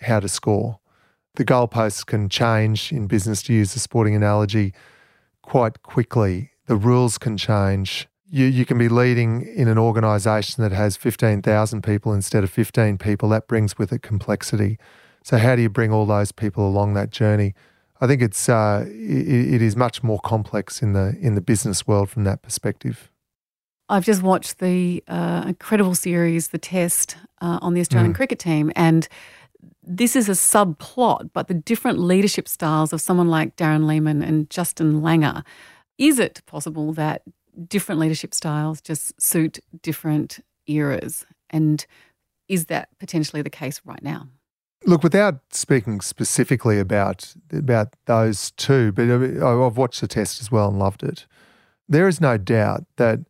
how 0.00 0.20
to 0.20 0.28
score 0.28 0.80
the 1.34 1.44
goalposts 1.44 2.04
can 2.04 2.28
change 2.28 2.92
in 2.92 3.06
business, 3.06 3.42
to 3.44 3.52
use 3.52 3.72
the 3.72 3.80
sporting 3.80 4.14
analogy, 4.14 4.74
quite 5.40 5.82
quickly. 5.82 6.50
The 6.66 6.76
rules 6.76 7.18
can 7.18 7.36
change. 7.36 8.08
You, 8.28 8.46
you 8.46 8.64
can 8.64 8.78
be 8.78 8.88
leading 8.88 9.42
in 9.42 9.68
an 9.68 9.78
organisation 9.78 10.62
that 10.62 10.72
has 10.72 10.96
15,000 10.96 11.82
people 11.82 12.12
instead 12.12 12.44
of 12.44 12.50
15 12.50 12.98
people. 12.98 13.28
That 13.28 13.48
brings 13.48 13.78
with 13.78 13.92
it 13.92 14.02
complexity. 14.02 14.78
So, 15.24 15.38
how 15.38 15.56
do 15.56 15.62
you 15.62 15.68
bring 15.68 15.92
all 15.92 16.06
those 16.06 16.32
people 16.32 16.66
along 16.66 16.94
that 16.94 17.10
journey? 17.10 17.54
I 18.02 18.08
think 18.08 18.20
it's 18.20 18.48
uh, 18.48 18.84
it, 18.88 19.54
it 19.54 19.62
is 19.62 19.76
much 19.76 20.02
more 20.02 20.18
complex 20.18 20.82
in 20.82 20.92
the 20.92 21.16
in 21.20 21.36
the 21.36 21.40
business 21.40 21.86
world 21.86 22.10
from 22.10 22.24
that 22.24 22.42
perspective. 22.42 23.10
I've 23.88 24.04
just 24.04 24.22
watched 24.22 24.58
the 24.58 25.04
uh, 25.06 25.44
incredible 25.46 25.94
series, 25.94 26.48
The 26.48 26.58
Test, 26.58 27.16
uh, 27.40 27.60
on 27.62 27.74
the 27.74 27.80
Australian 27.80 28.12
mm. 28.12 28.16
cricket 28.16 28.40
team, 28.40 28.72
and 28.74 29.06
this 29.84 30.16
is 30.16 30.28
a 30.28 30.32
subplot, 30.32 31.30
but 31.32 31.46
the 31.46 31.54
different 31.54 32.00
leadership 32.00 32.48
styles 32.48 32.92
of 32.92 33.00
someone 33.00 33.28
like 33.28 33.54
Darren 33.54 33.86
Lehmann 33.86 34.20
and 34.20 34.50
Justin 34.50 35.00
Langer. 35.00 35.44
Is 35.96 36.18
it 36.18 36.42
possible 36.46 36.92
that 36.94 37.22
different 37.68 38.00
leadership 38.00 38.34
styles 38.34 38.80
just 38.80 39.20
suit 39.20 39.60
different 39.80 40.40
eras? 40.66 41.24
And 41.50 41.86
is 42.48 42.66
that 42.66 42.88
potentially 42.98 43.42
the 43.42 43.50
case 43.50 43.80
right 43.84 44.02
now? 44.02 44.26
Look, 44.84 45.02
without 45.02 45.40
speaking 45.50 46.00
specifically 46.00 46.78
about 46.78 47.34
about 47.52 47.94
those 48.06 48.50
two, 48.52 48.92
but 48.92 49.08
I've 49.08 49.76
watched 49.76 50.00
the 50.00 50.08
test 50.08 50.40
as 50.40 50.50
well 50.50 50.68
and 50.68 50.78
loved 50.78 51.02
it. 51.02 51.26
There 51.88 52.08
is 52.08 52.20
no 52.20 52.36
doubt 52.36 52.84
that 52.96 53.20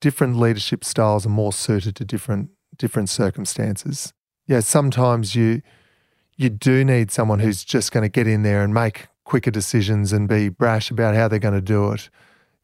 different 0.00 0.36
leadership 0.36 0.84
styles 0.84 1.26
are 1.26 1.30
more 1.30 1.52
suited 1.52 1.96
to 1.96 2.04
different 2.04 2.50
different 2.76 3.08
circumstances. 3.08 4.12
Yeah, 4.46 4.60
sometimes 4.60 5.34
you 5.34 5.62
you 6.36 6.48
do 6.48 6.84
need 6.84 7.10
someone 7.10 7.40
who's 7.40 7.64
just 7.64 7.92
going 7.92 8.02
to 8.02 8.08
get 8.08 8.26
in 8.26 8.42
there 8.42 8.62
and 8.62 8.72
make 8.72 9.08
quicker 9.24 9.50
decisions 9.50 10.12
and 10.12 10.28
be 10.28 10.48
brash 10.48 10.90
about 10.90 11.14
how 11.14 11.28
they're 11.28 11.38
going 11.38 11.54
to 11.54 11.60
do 11.60 11.92
it 11.92 12.08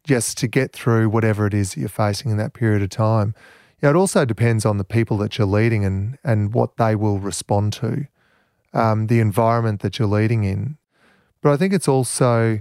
just 0.05 0.39
to 0.39 0.49
get 0.49 0.73
through 0.73 1.09
whatever 1.09 1.47
it 1.47 1.55
is 1.55 1.75
that 1.75 1.81
you're 1.81 1.89
facing 1.89 2.31
in 2.31 2.37
that 2.39 2.55
period 2.55 2.83
of 2.83 2.89
time. 2.89 3.35
Yeah, 3.83 3.91
it 3.91 3.97
also 3.97 4.25
depends 4.25 4.67
on 4.67 4.79
the 4.79 4.85
people 4.85 5.19
that 5.19 5.39
you're 5.39 5.47
leading 5.47 5.85
and, 5.85 6.19
and 6.25 6.53
what 6.53 6.77
they 6.79 6.97
will 6.97 7.19
respond 7.19 7.73
to, 7.75 8.07
um, 8.73 9.07
the 9.07 9.21
environment 9.21 9.81
that 9.81 9.99
you're 9.99 10.09
leading 10.09 10.45
in. 10.45 10.79
But 11.43 11.53
I 11.53 11.57
think 11.57 11.73
it's 11.73 11.89
also 11.89 12.61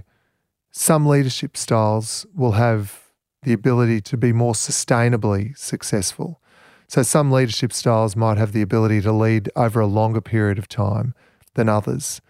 some 0.70 1.06
leadership 1.06 1.56
styles 1.56 2.26
will 2.34 2.52
have 2.52 3.04
the 3.42 3.52
ability 3.52 4.00
to 4.02 4.16
be 4.16 4.32
more 4.32 4.52
sustainably 4.52 5.56
successful. 5.56 6.40
So 6.88 7.02
some 7.02 7.30
leadership 7.30 7.72
styles 7.72 8.16
might 8.16 8.38
have 8.38 8.52
the 8.52 8.62
ability 8.62 9.00
to 9.02 9.12
lead 9.12 9.50
over 9.54 9.80
a 9.80 9.86
longer 9.86 10.20
period 10.20 10.58
of 10.58 10.68
time 10.68 11.14
than 11.54 11.68
others. 11.68 12.20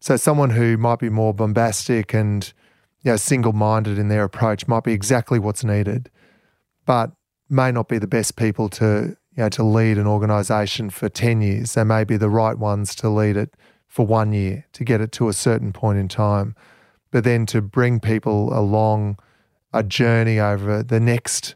So 0.00 0.16
someone 0.16 0.50
who 0.50 0.76
might 0.76 0.98
be 0.98 1.08
more 1.08 1.34
bombastic 1.34 2.14
and 2.14 2.52
you 3.02 3.12
know, 3.12 3.16
single-minded 3.16 3.98
in 3.98 4.08
their 4.08 4.24
approach 4.24 4.66
might 4.66 4.84
be 4.84 4.92
exactly 4.92 5.38
what's 5.38 5.62
needed, 5.62 6.10
but 6.84 7.12
may 7.48 7.70
not 7.70 7.88
be 7.88 7.98
the 7.98 8.06
best 8.06 8.36
people 8.36 8.68
to 8.68 9.16
you 9.38 9.44
know 9.44 9.48
to 9.50 9.62
lead 9.62 9.98
an 9.98 10.06
organisation 10.08 10.90
for 10.90 11.08
ten 11.08 11.40
years. 11.40 11.74
They 11.74 11.84
may 11.84 12.02
be 12.02 12.16
the 12.16 12.28
right 12.28 12.58
ones 12.58 12.96
to 12.96 13.08
lead 13.08 13.36
it 13.36 13.54
for 13.86 14.04
one 14.04 14.32
year 14.32 14.66
to 14.72 14.84
get 14.84 15.00
it 15.00 15.12
to 15.12 15.28
a 15.28 15.32
certain 15.32 15.72
point 15.72 15.98
in 15.98 16.08
time, 16.08 16.56
but 17.12 17.22
then 17.22 17.46
to 17.46 17.62
bring 17.62 18.00
people 18.00 18.52
along 18.52 19.16
a 19.72 19.84
journey 19.84 20.40
over 20.40 20.82
the 20.82 20.98
next 20.98 21.54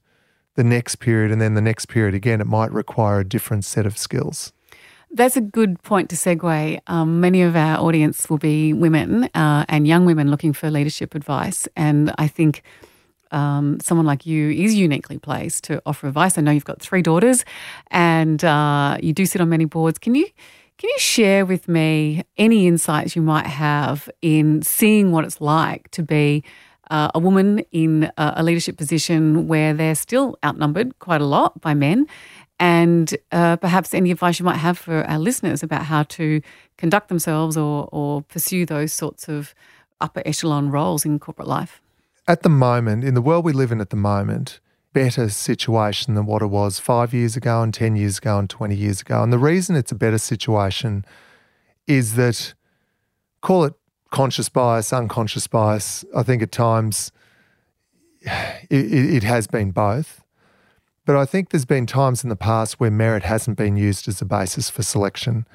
the 0.55 0.63
next 0.63 0.97
period 0.97 1.33
and 1.33 1.41
then 1.41 1.55
the 1.55 1.61
next 1.61 1.87
period 1.87 2.15
again, 2.15 2.41
it 2.41 2.47
might 2.47 2.71
require 2.71 3.19
a 3.21 3.29
different 3.29 3.65
set 3.65 3.85
of 3.85 3.99
skills. 3.99 4.53
That's 5.11 5.37
a 5.37 5.41
good 5.41 5.83
point 5.83 6.09
to 6.11 6.17
segue. 6.17 6.79
Um, 6.87 7.21
many 7.21 7.43
of 7.43 7.57
our 7.57 7.79
audience 7.79 8.31
will 8.31 8.39
be 8.39 8.73
women 8.73 9.25
uh, 9.35 9.65
and 9.69 9.89
young 9.89 10.05
women 10.05 10.31
looking 10.31 10.53
for 10.53 10.71
leadership 10.71 11.17
advice. 11.17 11.67
And 11.75 12.15
I 12.17 12.29
think 12.29 12.63
um, 13.33 13.81
someone 13.81 14.07
like 14.07 14.27
you 14.27 14.51
is 14.51 14.75
uniquely 14.75 15.19
placed 15.19 15.65
to 15.65 15.83
offer 15.87 16.07
advice. 16.09 16.39
I 16.39 16.43
know 16.43 16.51
you've 16.51 16.65
got 16.65 16.81
three 16.81 17.03
daughters, 17.03 17.45
and 17.91 18.45
uh, 18.45 18.99
you 19.03 19.13
do 19.13 19.27
sit 19.27 19.41
on 19.41 19.49
many 19.49 19.65
boards. 19.65 19.99
Can 19.99 20.15
you 20.15 20.27
can 20.79 20.89
you 20.89 20.99
share 20.99 21.47
with 21.47 21.69
me 21.69 22.23
any 22.37 22.67
insights 22.67 23.15
you 23.15 23.23
might 23.23 23.47
have 23.47 24.11
in 24.21 24.63
seeing 24.63 25.13
what 25.13 25.25
it's 25.25 25.41
like 25.41 25.91
to 25.93 26.03
be 26.03 26.43
uh, 26.91 27.11
a 27.15 27.19
woman 27.19 27.61
in 27.71 28.11
a, 28.17 28.35
a 28.37 28.43
leadership 28.43 28.77
position 28.79 29.47
where 29.47 29.75
they're 29.75 29.95
still 29.95 30.37
outnumbered 30.45 30.99
quite 30.99 31.21
a 31.21 31.27
lot 31.27 31.61
by 31.61 31.75
men? 31.75 32.07
And 32.59 33.17
uh, 33.33 33.57
perhaps 33.57 33.93
any 33.93 34.11
advice 34.11 34.39
you 34.39 34.45
might 34.45 34.57
have 34.57 34.79
for 34.79 35.05
our 35.05 35.19
listeners 35.19 35.63
about 35.65 35.85
how 35.85 36.05
to 36.05 36.41
conduct 36.79 37.09
themselves 37.09 37.57
or, 37.57 37.89
or 37.93 38.23
pursue 38.23 38.65
those 38.67 38.93
sorts 38.93 39.29
of 39.29 39.55
upper 40.01 40.23
echelon 40.25 40.71
roles 40.71 41.05
in 41.05 41.19
corporate 41.19 41.49
life? 41.49 41.82
At 42.29 42.43
the 42.43 42.49
moment, 42.49 43.05
in 43.05 43.15
the 43.15 43.23
world 43.23 43.45
we 43.45 43.53
live 43.53 43.73
in 43.73 43.81
at 43.81 43.91
the 43.91 43.97
moment, 43.97 44.61
better 44.93 45.29
situation 45.29 46.15
than 46.15 46.27
what 46.27 46.43
it 46.43 46.47
was 46.47 46.79
five 46.79 47.13
years 47.13 47.37
ago 47.37 47.63
and 47.63 47.73
10 47.73 47.97
years 47.97 48.19
ago 48.19 48.39
and 48.39 48.49
20 48.49 48.75
years 48.77 49.01
ago. 49.01 49.23
And 49.23 49.33
the 49.33 49.39
reason 49.39 49.75
it's 49.75 49.93
a 49.93 49.97
better 49.97 50.19
situation 50.19 51.05
is 51.87 52.15
that, 52.15 52.55
call 53.41 53.65
it 53.65 53.75
conscious 54.11 54.49
bias, 54.49 54.93
unconscious 54.93 55.47
bias, 55.47 56.05
I 56.15 56.23
think 56.23 56.43
at 56.43 56.53
times 56.53 57.11
it, 58.21 58.71
it, 58.71 59.23
has 59.25 59.47
been 59.49 59.73
both. 59.73 60.23
But 61.05 61.17
I 61.17 61.25
think 61.25 61.51
there's 61.51 61.65
been 61.65 61.87
times 61.87 62.23
in 62.23 62.29
the 62.29 62.37
past 62.37 62.79
where 62.79 62.91
merit 62.91 63.25
hasn't 63.25 63.57
been 63.57 63.77
used 63.77 64.07
as 64.07 64.23
a 64.23 64.25
basis 64.25 64.71
for 64.71 64.83
selection. 64.83 65.47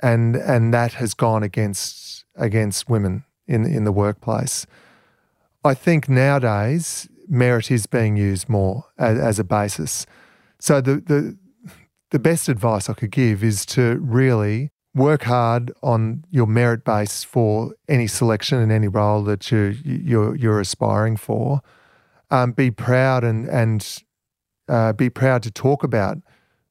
And, 0.00 0.36
and 0.36 0.72
that 0.72 0.92
has 0.94 1.14
gone 1.14 1.42
against, 1.42 2.24
against 2.36 2.88
women 2.88 3.24
in, 3.48 3.64
in 3.64 3.82
the 3.84 3.90
workplace. 3.90 4.66
I 5.66 5.74
think 5.74 6.08
nowadays 6.08 7.08
merit 7.28 7.70
is 7.70 7.86
being 7.86 8.16
used 8.16 8.48
more 8.48 8.84
as, 8.98 9.18
as 9.18 9.38
a 9.38 9.44
basis. 9.44 10.06
So 10.58 10.80
the, 10.80 10.96
the 10.96 11.36
the 12.10 12.18
best 12.18 12.48
advice 12.48 12.88
I 12.88 12.94
could 12.94 13.10
give 13.10 13.42
is 13.42 13.66
to 13.66 13.98
really 14.00 14.70
work 14.94 15.24
hard 15.24 15.72
on 15.82 16.24
your 16.30 16.46
merit 16.46 16.84
base 16.84 17.24
for 17.24 17.74
any 17.88 18.06
selection 18.06 18.58
and 18.58 18.72
any 18.72 18.88
role 18.88 19.22
that 19.24 19.50
you 19.50 19.76
you're, 19.84 20.34
you're 20.36 20.60
aspiring 20.60 21.16
for. 21.16 21.60
Um, 22.30 22.52
be 22.52 22.70
proud 22.70 23.24
and 23.24 23.48
and 23.48 24.02
uh, 24.68 24.92
be 24.92 25.10
proud 25.10 25.42
to 25.42 25.50
talk 25.50 25.84
about 25.84 26.18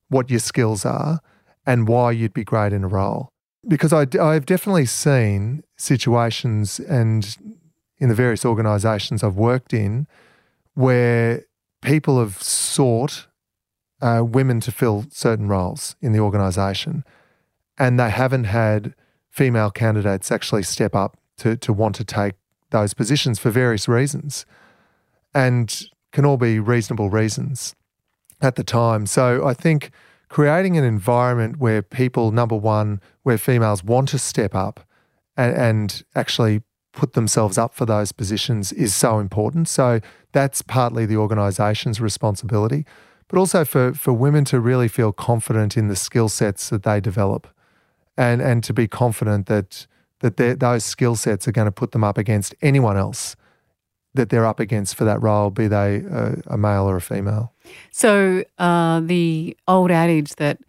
what 0.09 0.29
your 0.29 0.39
skills 0.39 0.85
are 0.85 1.19
and 1.65 1.87
why 1.87 2.11
you'd 2.11 2.33
be 2.33 2.43
great 2.43 2.73
in 2.73 2.83
a 2.83 2.87
role. 2.87 3.29
Because 3.67 3.91
I, 3.91 4.05
I've 4.19 4.45
definitely 4.45 4.85
seen 4.85 5.63
situations 5.77 6.79
and 6.79 7.54
in 7.97 8.09
the 8.09 8.15
various 8.15 8.45
organisations 8.45 9.23
I've 9.23 9.35
worked 9.35 9.73
in 9.73 10.07
where 10.73 11.43
people 11.81 12.19
have 12.19 12.41
sought 12.41 13.27
uh, 14.01 14.21
women 14.23 14.59
to 14.59 14.71
fill 14.71 15.05
certain 15.09 15.47
roles 15.47 15.95
in 16.01 16.11
the 16.11 16.19
organisation, 16.19 17.03
and 17.77 17.99
they 17.99 18.09
haven't 18.09 18.45
had 18.45 18.93
female 19.29 19.71
candidates 19.71 20.31
actually 20.31 20.63
step 20.63 20.95
up 20.95 21.17
to 21.37 21.55
to 21.57 21.73
want 21.73 21.95
to 21.95 22.03
take 22.03 22.33
those 22.71 22.93
positions 22.93 23.39
for 23.39 23.49
various 23.49 23.87
reasons, 23.87 24.45
and 25.33 25.85
can 26.11 26.25
all 26.25 26.37
be 26.37 26.59
reasonable 26.59 27.09
reasons 27.09 27.75
at 28.41 28.55
the 28.55 28.63
time. 28.63 29.05
So 29.05 29.45
I 29.45 29.53
think 29.53 29.91
creating 30.29 30.77
an 30.77 30.83
environment 30.83 31.57
where 31.57 31.81
people, 31.81 32.31
number 32.31 32.55
one, 32.55 33.01
where 33.23 33.37
females 33.37 33.83
want 33.83 34.09
to 34.09 34.19
step 34.19 34.55
up 34.55 34.85
and, 35.37 35.55
and 35.55 36.03
actually 36.15 36.61
put 36.95 37.13
themselves 37.13 37.57
up 37.57 37.75
for 37.75 37.85
those 37.85 38.11
positions 38.11 38.71
is 38.71 38.95
so 38.95 39.19
important. 39.19 39.67
So 39.67 39.99
that's 40.31 40.61
partly 40.61 41.05
the 41.05 41.17
organisation's 41.17 42.01
responsibility, 42.01 42.85
but 43.27 43.37
also 43.37 43.63
for, 43.65 43.93
for 43.93 44.13
women 44.13 44.45
to 44.45 44.59
really 44.59 44.87
feel 44.87 45.11
confident 45.11 45.77
in 45.77 45.87
the 45.87 45.95
skill 45.95 46.29
sets 46.29 46.69
that 46.69 46.83
they 46.83 46.99
develop 46.99 47.47
and, 48.17 48.41
and 48.41 48.63
to 48.63 48.73
be 48.73 48.87
confident 48.87 49.47
that, 49.47 49.87
that 50.19 50.37
those 50.59 50.83
skill 50.83 51.15
sets 51.15 51.47
are 51.47 51.51
going 51.51 51.65
to 51.65 51.71
put 51.71 51.91
them 51.91 52.03
up 52.03 52.17
against 52.17 52.55
anyone 52.61 52.97
else 52.97 53.35
that 54.13 54.29
they're 54.29 54.45
up 54.45 54.61
against 54.61 54.95
for 54.95 55.03
that 55.03 55.21
role, 55.21 55.49
be 55.49 55.67
they 55.67 56.01
a, 56.09 56.41
a 56.47 56.57
male 56.57 56.89
or 56.89 56.95
a 56.95 57.01
female. 57.01 57.53
So 57.91 58.45
uh, 58.57 59.01
the 59.01 59.57
old 59.67 59.91
adage 59.91 60.35
that 60.35 60.59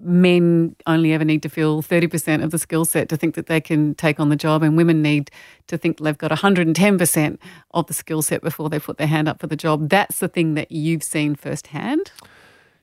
men 0.00 0.74
only 0.86 1.12
ever 1.12 1.24
need 1.24 1.42
to 1.42 1.48
feel 1.48 1.82
30% 1.82 2.42
of 2.42 2.50
the 2.50 2.58
skill 2.58 2.84
set 2.84 3.08
to 3.10 3.16
think 3.16 3.34
that 3.34 3.46
they 3.46 3.60
can 3.60 3.94
take 3.94 4.18
on 4.18 4.28
the 4.28 4.36
job, 4.36 4.62
and 4.62 4.76
women 4.76 5.02
need 5.02 5.30
to 5.66 5.76
think 5.76 5.98
they've 5.98 6.16
got 6.16 6.30
110% 6.30 7.38
of 7.72 7.86
the 7.86 7.94
skill 7.94 8.22
set 8.22 8.42
before 8.42 8.70
they 8.70 8.78
put 8.78 8.98
their 8.98 9.06
hand 9.06 9.28
up 9.28 9.40
for 9.40 9.46
the 9.46 9.56
job. 9.56 9.88
That's 9.88 10.18
the 10.18 10.28
thing 10.28 10.54
that 10.54 10.72
you've 10.72 11.02
seen 11.02 11.34
firsthand. 11.34 12.12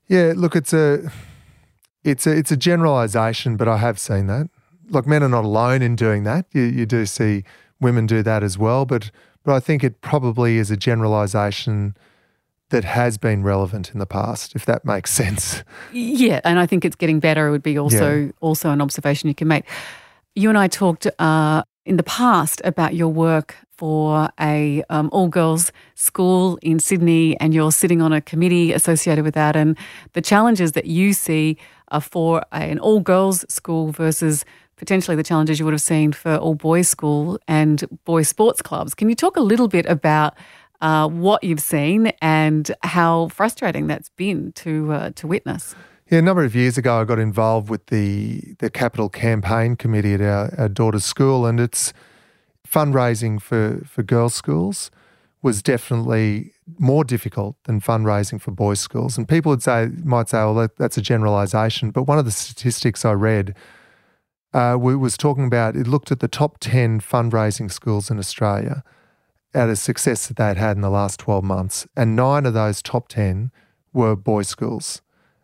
Yeah, 0.08 0.34
look, 0.36 0.56
it's 0.56 0.74
a 0.74 1.12
it's 2.04 2.26
a 2.26 2.32
it's 2.32 2.52
a 2.52 2.58
generalization, 2.58 3.58
but 3.58 3.68
I 3.68 3.78
have 3.78 4.00
seen 4.00 4.28
that. 4.28 4.50
Like 4.90 5.06
men 5.06 5.22
are 5.22 5.30
not 5.30 5.44
alone 5.44 5.82
in 5.82 5.96
doing 5.96 6.24
that. 6.24 6.46
You 6.54 6.62
you 6.62 6.86
do 6.86 7.06
see 7.06 7.44
women 7.82 8.06
do 8.06 8.24
that 8.24 8.44
as 8.44 8.58
well, 8.58 8.86
but 8.86 9.12
but 9.44 9.54
I 9.54 9.60
think 9.60 9.84
it 9.84 10.02
probably 10.02 10.58
is 10.58 10.72
a 10.72 10.78
generalization 10.78 11.98
that 12.70 12.84
has 12.84 13.18
been 13.18 13.44
relevant 13.44 13.92
in 13.94 14.00
the 14.00 14.06
past, 14.06 14.56
if 14.56 14.66
that 14.66 14.84
makes 14.84 15.12
sense. 15.12 15.64
Yeah, 15.94 16.42
and 16.44 16.60
I 16.60 16.66
think 16.66 16.84
it's 16.84 16.96
getting 16.96 17.20
better. 17.20 17.48
It 17.48 17.52
would 17.52 17.64
be 17.64 17.78
also 17.78 18.16
yeah. 18.16 18.32
also 18.42 18.70
an 18.72 18.82
observation 18.82 19.30
you 19.30 19.36
can 19.36 19.48
make. 19.48 19.66
You 20.36 20.50
and 20.50 20.58
I 20.58 20.68
talked 20.68 21.08
uh, 21.20 21.64
in 21.86 21.98
the 21.98 22.04
past 22.04 22.62
about 22.64 22.94
your 22.94 23.10
work 23.10 23.56
for 23.78 24.30
a 24.40 24.84
um, 24.90 25.10
all 25.12 25.28
girls 25.28 25.72
school 25.96 26.58
in 26.62 26.80
Sydney, 26.80 27.40
and 27.40 27.54
you're 27.54 27.72
sitting 27.72 28.02
on 28.02 28.12
a 28.12 28.22
committee 28.22 28.74
associated 28.74 29.24
with 29.24 29.36
that, 29.36 29.56
and 29.56 29.78
the 30.14 30.22
challenges 30.22 30.74
that 30.74 30.86
you 30.86 31.14
see 31.14 31.58
are 31.90 32.02
for 32.02 32.44
an 32.52 32.80
all 32.80 33.00
girls 33.00 33.46
school 33.48 33.92
versus 33.92 34.44
potentially 34.76 35.16
the 35.16 35.24
challenges 35.24 35.58
you 35.58 35.66
would 35.66 35.74
have 35.74 35.82
seen 35.82 36.12
for 36.12 36.36
all 36.36 36.54
boys 36.54 36.88
school 36.88 37.40
and 37.48 37.86
boys 38.06 38.28
sports 38.28 38.62
clubs. 38.62 38.94
Can 38.94 39.10
you 39.10 39.16
talk 39.16 39.36
a 39.36 39.42
little 39.42 39.68
bit 39.68 39.86
about 39.88 40.36
uh, 40.82 41.08
what 41.08 41.44
you've 41.44 41.62
seen 41.62 42.08
and 42.22 42.72
how 42.84 43.28
frustrating 43.30 43.88
that's 43.88 44.10
been 44.10 44.52
to 44.54 44.92
uh, 44.94 45.10
to 45.16 45.28
witness. 45.28 45.76
Yeah, 46.10 46.20
a 46.20 46.22
number 46.22 46.44
of 46.44 46.56
years 46.56 46.78
ago, 46.78 47.02
I 47.02 47.04
got 47.04 47.20
involved 47.20 47.70
with 47.70 47.88
the 47.88 48.56
the 48.60 48.70
capital 48.70 49.10
campaign 49.10 49.76
committee 49.76 50.14
at 50.14 50.22
our, 50.22 50.54
our 50.58 50.70
daughter's 50.70 51.06
school, 51.06 51.46
and 51.46 51.60
it's 51.60 51.94
fundraising 52.68 53.42
for 53.42 53.82
for 53.86 54.04
girls' 54.04 54.34
schools 54.34 54.92
was 55.42 55.62
definitely 55.62 56.52
more 56.80 57.04
difficult 57.04 57.56
than 57.66 57.80
fundraising 57.80 58.42
for 58.42 58.52
boys' 58.52 58.80
schools. 58.80 59.18
And 59.18 59.28
people 59.28 59.50
would 59.52 59.64
say 59.64 59.90
might 60.04 60.30
say, 60.30 60.40
"Well, 60.40 60.56
that, 60.56 60.78
that's 60.78 60.98
a 60.98 61.02
generalisation," 61.02 61.92
but 61.92 62.04
one 62.04 62.20
of 62.20 62.26
the 62.26 62.32
statistics 62.32 63.04
I 63.04 63.12
read 63.14 63.56
uh, 64.54 64.78
was 64.80 65.18
talking 65.18 65.46
about 65.46 65.76
it 65.76 65.88
looked 65.88 66.12
at 66.12 66.20
the 66.20 66.28
top 66.28 66.58
ten 66.60 67.00
fundraising 67.02 67.72
schools 67.72 68.10
in 68.10 68.18
Australia 68.18 68.84
out 69.58 69.70
of 69.70 69.78
success 69.78 70.28
that 70.28 70.38
they'd 70.38 70.58
had 70.58 70.78
in 70.78 70.82
the 70.82 70.90
last 70.90 71.20
12 71.20 71.44
months. 71.44 71.88
And 71.96 72.16
nine 72.16 72.46
of 72.46 72.54
those 72.54 72.82
top 72.82 73.10
10 73.10 73.52
were 73.92 74.16
boys' 74.16 74.48
schools, 74.48 75.02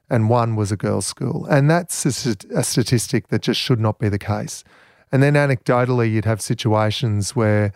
and 0.09 0.29
one 0.29 0.55
was 0.55 0.71
a 0.71 0.77
girls' 0.77 1.07
school. 1.07 1.45
And 1.47 1.69
that's 1.69 2.05
a, 2.05 2.35
a 2.55 2.63
statistic 2.63 3.29
that 3.29 3.41
just 3.41 3.59
should 3.59 3.79
not 3.79 3.99
be 3.99 4.09
the 4.09 4.19
case. 4.19 4.63
And 5.11 5.21
then 5.21 5.33
anecdotally, 5.33 6.11
you'd 6.11 6.25
have 6.25 6.41
situations 6.41 7.35
where 7.35 7.73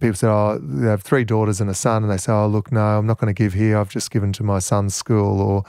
people 0.00 0.14
say, 0.14 0.28
Oh, 0.28 0.58
they 0.58 0.88
have 0.88 1.02
three 1.02 1.24
daughters 1.24 1.60
and 1.60 1.68
a 1.68 1.74
son, 1.74 2.02
and 2.02 2.10
they 2.10 2.16
say, 2.16 2.32
Oh, 2.32 2.46
look, 2.46 2.72
no, 2.72 2.98
I'm 2.98 3.06
not 3.06 3.18
going 3.18 3.32
to 3.32 3.42
give 3.42 3.52
here. 3.52 3.76
I've 3.78 3.90
just 3.90 4.10
given 4.10 4.32
to 4.34 4.42
my 4.42 4.58
son's 4.60 4.94
school. 4.94 5.40
Or, 5.40 5.64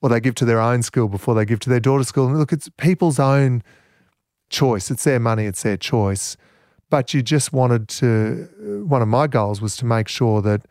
or 0.00 0.08
they 0.08 0.20
give 0.20 0.34
to 0.36 0.44
their 0.44 0.60
own 0.60 0.82
school 0.82 1.08
before 1.08 1.34
they 1.34 1.44
give 1.44 1.60
to 1.60 1.70
their 1.70 1.80
daughter's 1.80 2.08
school. 2.08 2.26
And 2.26 2.38
look, 2.38 2.52
it's 2.52 2.68
people's 2.76 3.18
own 3.18 3.62
choice. 4.48 4.90
It's 4.90 5.04
their 5.04 5.20
money, 5.20 5.44
it's 5.44 5.62
their 5.62 5.76
choice 5.76 6.36
but 6.90 7.14
you 7.14 7.22
just 7.22 7.52
wanted 7.52 7.88
to 7.88 8.84
one 8.86 9.02
of 9.02 9.08
my 9.08 9.26
goals 9.26 9.60
was 9.60 9.76
to 9.76 9.84
make 9.84 10.08
sure 10.08 10.42
that 10.42 10.66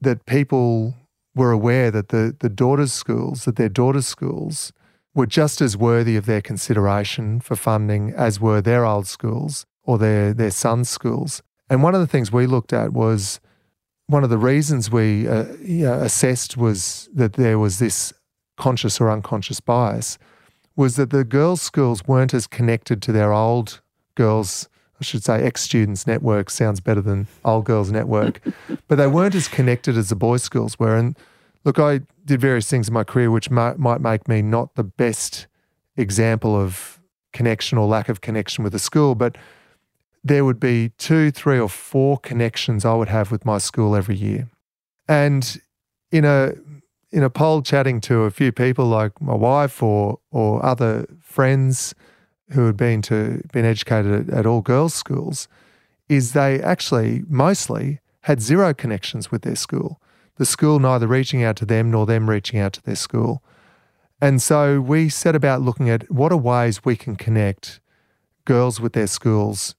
that 0.00 0.26
people 0.26 0.94
were 1.34 1.52
aware 1.52 1.90
that 1.90 2.08
the 2.08 2.36
the 2.38 2.48
daughters 2.48 2.92
schools 2.92 3.44
that 3.44 3.56
their 3.56 3.68
daughters 3.68 4.06
schools 4.06 4.72
were 5.14 5.26
just 5.26 5.60
as 5.60 5.76
worthy 5.76 6.16
of 6.16 6.26
their 6.26 6.40
consideration 6.40 7.40
for 7.40 7.56
funding 7.56 8.12
as 8.16 8.40
were 8.40 8.62
their 8.62 8.84
old 8.84 9.06
schools 9.06 9.66
or 9.82 9.98
their 9.98 10.32
their 10.32 10.50
sons 10.50 10.88
schools. 10.88 11.42
And 11.68 11.82
one 11.82 11.94
of 11.94 12.00
the 12.00 12.06
things 12.06 12.32
we 12.32 12.46
looked 12.46 12.72
at 12.72 12.92
was 12.92 13.40
one 14.06 14.24
of 14.24 14.30
the 14.30 14.38
reasons 14.38 14.90
we 14.90 15.28
uh, 15.28 15.44
you 15.60 15.84
know, 15.84 15.94
assessed 15.94 16.56
was 16.56 17.08
that 17.14 17.34
there 17.34 17.58
was 17.58 17.78
this 17.78 18.12
conscious 18.56 19.00
or 19.00 19.10
unconscious 19.10 19.60
bias 19.60 20.18
was 20.76 20.96
that 20.96 21.10
the 21.10 21.24
girls' 21.24 21.62
schools 21.62 22.06
weren't 22.06 22.34
as 22.34 22.46
connected 22.46 23.02
to 23.02 23.12
their 23.12 23.32
old 23.32 23.80
girls' 24.14 24.68
I 25.02 25.04
should 25.04 25.24
say 25.24 25.42
ex 25.42 25.62
students 25.62 26.06
network 26.06 26.48
sounds 26.48 26.78
better 26.78 27.00
than 27.00 27.26
old 27.44 27.64
girls 27.64 27.90
network, 27.90 28.40
but 28.86 28.98
they 28.98 29.08
weren't 29.08 29.34
as 29.34 29.48
connected 29.48 29.96
as 29.96 30.10
the 30.10 30.14
boys' 30.14 30.44
schools 30.44 30.78
were. 30.78 30.94
And 30.94 31.18
look, 31.64 31.80
I 31.80 32.02
did 32.24 32.40
various 32.40 32.70
things 32.70 32.86
in 32.86 32.94
my 32.94 33.02
career 33.02 33.28
which 33.28 33.50
might, 33.50 33.80
might 33.80 34.00
make 34.00 34.28
me 34.28 34.42
not 34.42 34.76
the 34.76 34.84
best 34.84 35.48
example 35.96 36.54
of 36.54 37.00
connection 37.32 37.78
or 37.78 37.88
lack 37.88 38.08
of 38.08 38.20
connection 38.20 38.62
with 38.62 38.76
a 38.76 38.78
school, 38.78 39.16
but 39.16 39.36
there 40.22 40.44
would 40.44 40.60
be 40.60 40.90
two, 40.98 41.32
three, 41.32 41.58
or 41.58 41.68
four 41.68 42.16
connections 42.18 42.84
I 42.84 42.94
would 42.94 43.08
have 43.08 43.32
with 43.32 43.44
my 43.44 43.58
school 43.58 43.96
every 43.96 44.14
year. 44.14 44.48
And 45.08 45.60
in 46.12 46.24
a 46.24 46.52
in 47.10 47.24
a 47.24 47.28
poll 47.28 47.60
chatting 47.62 48.00
to 48.02 48.20
a 48.20 48.30
few 48.30 48.52
people 48.52 48.84
like 48.84 49.20
my 49.20 49.34
wife 49.34 49.82
or 49.82 50.20
or 50.30 50.64
other 50.64 51.08
friends 51.20 51.92
who 52.52 52.66
had 52.66 52.76
been 52.76 53.02
to 53.02 53.42
been 53.52 53.64
educated 53.64 54.28
at, 54.28 54.34
at 54.34 54.46
all 54.46 54.60
girls 54.60 54.94
schools, 54.94 55.48
is 56.08 56.32
they 56.32 56.60
actually 56.60 57.22
mostly 57.28 58.00
had 58.22 58.40
zero 58.40 58.72
connections 58.72 59.30
with 59.30 59.42
their 59.42 59.56
school. 59.56 60.00
The 60.36 60.46
school 60.46 60.78
neither 60.78 61.06
reaching 61.06 61.42
out 61.42 61.56
to 61.56 61.66
them 61.66 61.90
nor 61.90 62.06
them 62.06 62.28
reaching 62.28 62.58
out 62.58 62.72
to 62.74 62.82
their 62.82 62.96
school. 62.96 63.42
And 64.20 64.40
so 64.40 64.80
we 64.80 65.08
set 65.08 65.34
about 65.34 65.62
looking 65.62 65.90
at 65.90 66.10
what 66.10 66.32
are 66.32 66.38
ways 66.38 66.84
we 66.84 66.96
can 66.96 67.16
connect 67.16 67.80
girls 68.44 68.80
with 68.80 68.92
their 68.92 69.08
schools 69.08 69.74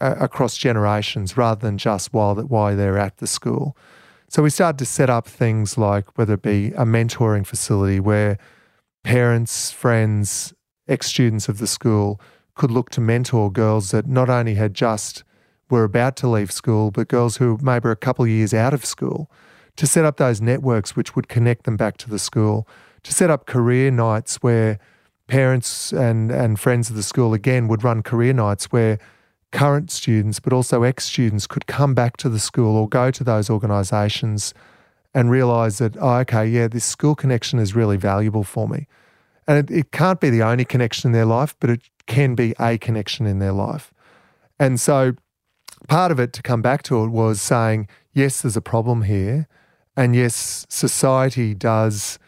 uh, 0.00 0.16
across 0.18 0.56
generations 0.56 1.36
rather 1.36 1.60
than 1.60 1.78
just 1.78 2.12
while 2.12 2.34
that 2.34 2.50
why 2.50 2.74
they're 2.74 2.98
at 2.98 3.18
the 3.18 3.26
school. 3.26 3.76
So 4.28 4.42
we 4.42 4.50
started 4.50 4.78
to 4.78 4.86
set 4.86 5.08
up 5.08 5.26
things 5.26 5.78
like 5.78 6.18
whether 6.18 6.34
it 6.34 6.42
be 6.42 6.68
a 6.72 6.84
mentoring 6.84 7.46
facility 7.46 8.00
where 8.00 8.38
parents, 9.04 9.70
friends, 9.70 10.52
ex 10.88 11.06
students 11.06 11.48
of 11.48 11.58
the 11.58 11.66
school 11.66 12.20
could 12.54 12.70
look 12.70 12.90
to 12.90 13.00
mentor 13.00 13.50
girls 13.50 13.90
that 13.90 14.06
not 14.06 14.28
only 14.30 14.54
had 14.54 14.74
just 14.74 15.24
were 15.68 15.84
about 15.84 16.16
to 16.16 16.28
leave 16.28 16.52
school, 16.52 16.90
but 16.90 17.08
girls 17.08 17.36
who 17.36 17.58
maybe 17.60 17.84
were 17.84 17.90
a 17.92 17.96
couple 17.96 18.24
of 18.24 18.30
years 18.30 18.54
out 18.54 18.72
of 18.72 18.84
school, 18.84 19.30
to 19.76 19.86
set 19.86 20.04
up 20.04 20.16
those 20.16 20.40
networks 20.40 20.96
which 20.96 21.14
would 21.14 21.28
connect 21.28 21.64
them 21.64 21.76
back 21.76 21.96
to 21.98 22.08
the 22.08 22.18
school, 22.18 22.66
to 23.02 23.12
set 23.12 23.30
up 23.30 23.46
career 23.46 23.90
nights 23.90 24.36
where 24.36 24.78
parents 25.26 25.92
and, 25.92 26.30
and 26.30 26.58
friends 26.58 26.88
of 26.88 26.96
the 26.96 27.02
school 27.02 27.34
again 27.34 27.68
would 27.68 27.84
run 27.84 28.02
career 28.02 28.32
nights 28.32 28.66
where 28.66 28.98
current 29.52 29.90
students, 29.90 30.40
but 30.40 30.52
also 30.52 30.82
ex 30.82 31.04
students, 31.04 31.46
could 31.46 31.66
come 31.66 31.94
back 31.94 32.16
to 32.16 32.28
the 32.28 32.38
school 32.38 32.76
or 32.76 32.88
go 32.88 33.10
to 33.10 33.24
those 33.24 33.50
organisations 33.50 34.54
and 35.14 35.30
realise 35.30 35.78
that, 35.78 35.96
oh, 35.98 36.16
okay, 36.18 36.46
yeah, 36.46 36.68
this 36.68 36.84
school 36.84 37.14
connection 37.14 37.58
is 37.58 37.74
really 37.74 37.96
valuable 37.96 38.44
for 38.44 38.68
me. 38.68 38.86
And 39.48 39.58
it, 39.58 39.74
it 39.74 39.92
can't 39.92 40.20
be 40.20 40.30
the 40.30 40.42
only 40.42 40.64
connection 40.64 41.08
in 41.08 41.12
their 41.12 41.24
life, 41.24 41.54
but 41.60 41.70
it 41.70 41.82
can 42.06 42.34
be 42.34 42.54
a 42.58 42.78
connection 42.78 43.26
in 43.26 43.38
their 43.38 43.52
life. 43.52 43.92
And 44.58 44.80
so 44.80 45.12
part 45.88 46.10
of 46.10 46.18
it 46.18 46.32
to 46.34 46.42
come 46.42 46.62
back 46.62 46.82
to 46.84 47.04
it 47.04 47.08
was 47.08 47.40
saying, 47.40 47.88
yes, 48.12 48.42
there's 48.42 48.56
a 48.56 48.62
problem 48.62 49.02
here. 49.02 49.46
And 49.96 50.14
yes, 50.14 50.66
society 50.68 51.54
does 51.54 52.18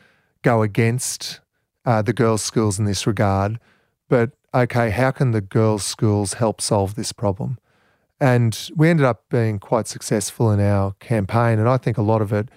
go 0.42 0.62
against 0.62 1.40
uh, 1.84 2.02
the 2.02 2.12
girls' 2.12 2.42
schools 2.42 2.78
in 2.78 2.84
this 2.84 3.06
regard. 3.06 3.58
But 4.08 4.30
okay, 4.54 4.90
how 4.90 5.10
can 5.10 5.32
the 5.32 5.40
girls' 5.40 5.84
schools 5.84 6.34
help 6.34 6.60
solve 6.60 6.94
this 6.94 7.12
problem? 7.12 7.58
And 8.20 8.70
we 8.74 8.88
ended 8.88 9.06
up 9.06 9.24
being 9.30 9.58
quite 9.58 9.86
successful 9.86 10.50
in 10.50 10.60
our 10.60 10.92
campaign. 10.98 11.58
And 11.58 11.68
I 11.68 11.76
think 11.76 11.98
a 11.98 12.02
lot 12.02 12.22
of 12.22 12.32
it 12.32 12.48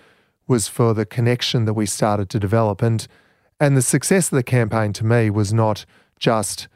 was 0.47 0.67
for 0.67 0.93
the 0.93 1.06
connection 1.06 1.65
that 1.65 1.74
we 1.74 1.86
started 1.86 2.30
to 2.30 2.39
develop. 2.39 2.82
And 2.82 3.08
and 3.62 3.78
the 3.78 3.82
success 3.84 4.32
of 4.32 4.36
the 4.36 4.43
campaign 4.43 4.91
to 4.93 5.06
me 5.06 5.30
was 5.30 5.54
not 5.54 5.86
just, 6.19 6.67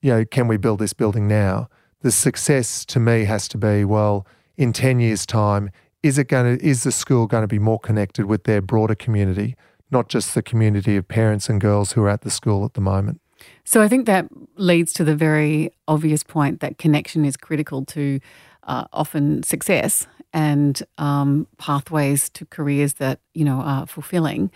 you 0.00 0.10
know, 0.10 0.24
can 0.24 0.48
we 0.48 0.56
build 0.56 0.78
this 0.78 0.94
building 0.94 1.28
now? 1.28 1.68
The 2.00 2.10
success 2.10 2.86
to 2.86 2.98
me 2.98 3.24
has 3.24 3.46
to 3.48 3.58
be, 3.58 3.84
well, 3.84 4.26
in 4.56 4.72
10 4.72 5.00
years' 5.00 5.26
time, 5.26 5.70
is 6.02 6.16
it 6.16 6.28
going 6.28 6.58
to 6.58 6.66
is 6.66 6.84
the 6.84 6.92
school 6.92 7.26
going 7.26 7.42
to 7.42 7.48
be 7.48 7.58
more 7.58 7.78
connected 7.78 8.24
with 8.24 8.44
their 8.44 8.62
broader 8.62 8.94
community, 8.94 9.54
not 9.90 10.08
just 10.08 10.34
the 10.34 10.42
community 10.42 10.96
of 10.96 11.06
parents 11.06 11.50
and 11.50 11.60
girls 11.60 11.92
who 11.92 12.02
are 12.04 12.08
at 12.08 12.22
the 12.22 12.30
school 12.30 12.64
at 12.64 12.72
the 12.72 12.80
moment? 12.80 13.20
So 13.64 13.82
I 13.82 13.88
think 13.88 14.06
that 14.06 14.28
leads 14.56 14.94
to 14.94 15.04
the 15.04 15.14
very 15.14 15.70
obvious 15.86 16.22
point 16.22 16.60
that 16.60 16.78
connection 16.78 17.26
is 17.26 17.36
critical 17.36 17.84
to 17.84 18.18
uh, 18.62 18.84
often 18.94 19.42
success 19.42 20.06
and 20.32 20.82
um, 20.96 21.46
pathways 21.58 22.30
to 22.30 22.46
careers 22.46 22.94
that 22.94 23.20
you 23.34 23.44
know 23.44 23.60
are 23.60 23.86
fulfilling. 23.86 24.50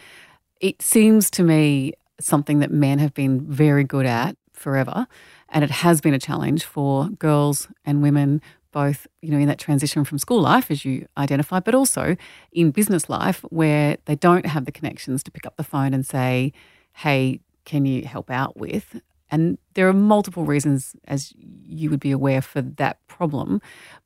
It 0.63 0.81
seems 0.81 1.31
to 1.33 1.43
me 1.43 1.93
something 2.19 2.61
that 2.61 2.71
men 2.71 2.99
have 2.99 3.13
been 3.13 3.43
very 3.43 3.85
good 3.85 4.07
at 4.07 4.37
forever, 4.55 5.07
and 5.51 5.63
it 5.63 5.71
has 5.71 6.01
been 6.01 6.15
a 6.15 6.19
challenge 6.19 6.65
for 6.65 7.11
girls 7.11 7.69
and 7.85 8.03
women 8.03 8.41
both 8.71 9.07
you 9.21 9.31
know 9.31 9.37
in 9.37 9.49
that 9.49 9.59
transition 9.59 10.03
from 10.03 10.17
school 10.17 10.41
life 10.41 10.71
as 10.71 10.83
you 10.83 11.07
identify 11.19 11.61
but 11.61 11.75
also 11.75 12.17
in 12.53 12.71
business 12.71 13.11
life 13.11 13.45
where 13.51 13.99
they 14.07 14.17
don't 14.17 14.47
have 14.47 14.65
the 14.65 14.73
connections 14.73 15.23
to 15.23 15.31
pick 15.31 15.45
up 15.45 15.59
the 15.59 15.63
phone 15.63 15.93
and 15.93 16.07
say 16.07 16.55
hey 16.95 17.39
can 17.65 17.85
you 17.85 18.05
help 18.05 18.31
out 18.31 18.57
with? 18.57 19.01
And 19.31 19.59
there 19.75 19.89
are 19.89 19.95
multiple 19.95 20.45
reasons 20.45 20.95
as 21.07 21.33
you 21.37 21.91
would 21.91 22.01
be 22.01 22.11
aware 22.11 22.43
for 22.43 22.61
that 22.61 23.07
problem. 23.07 23.63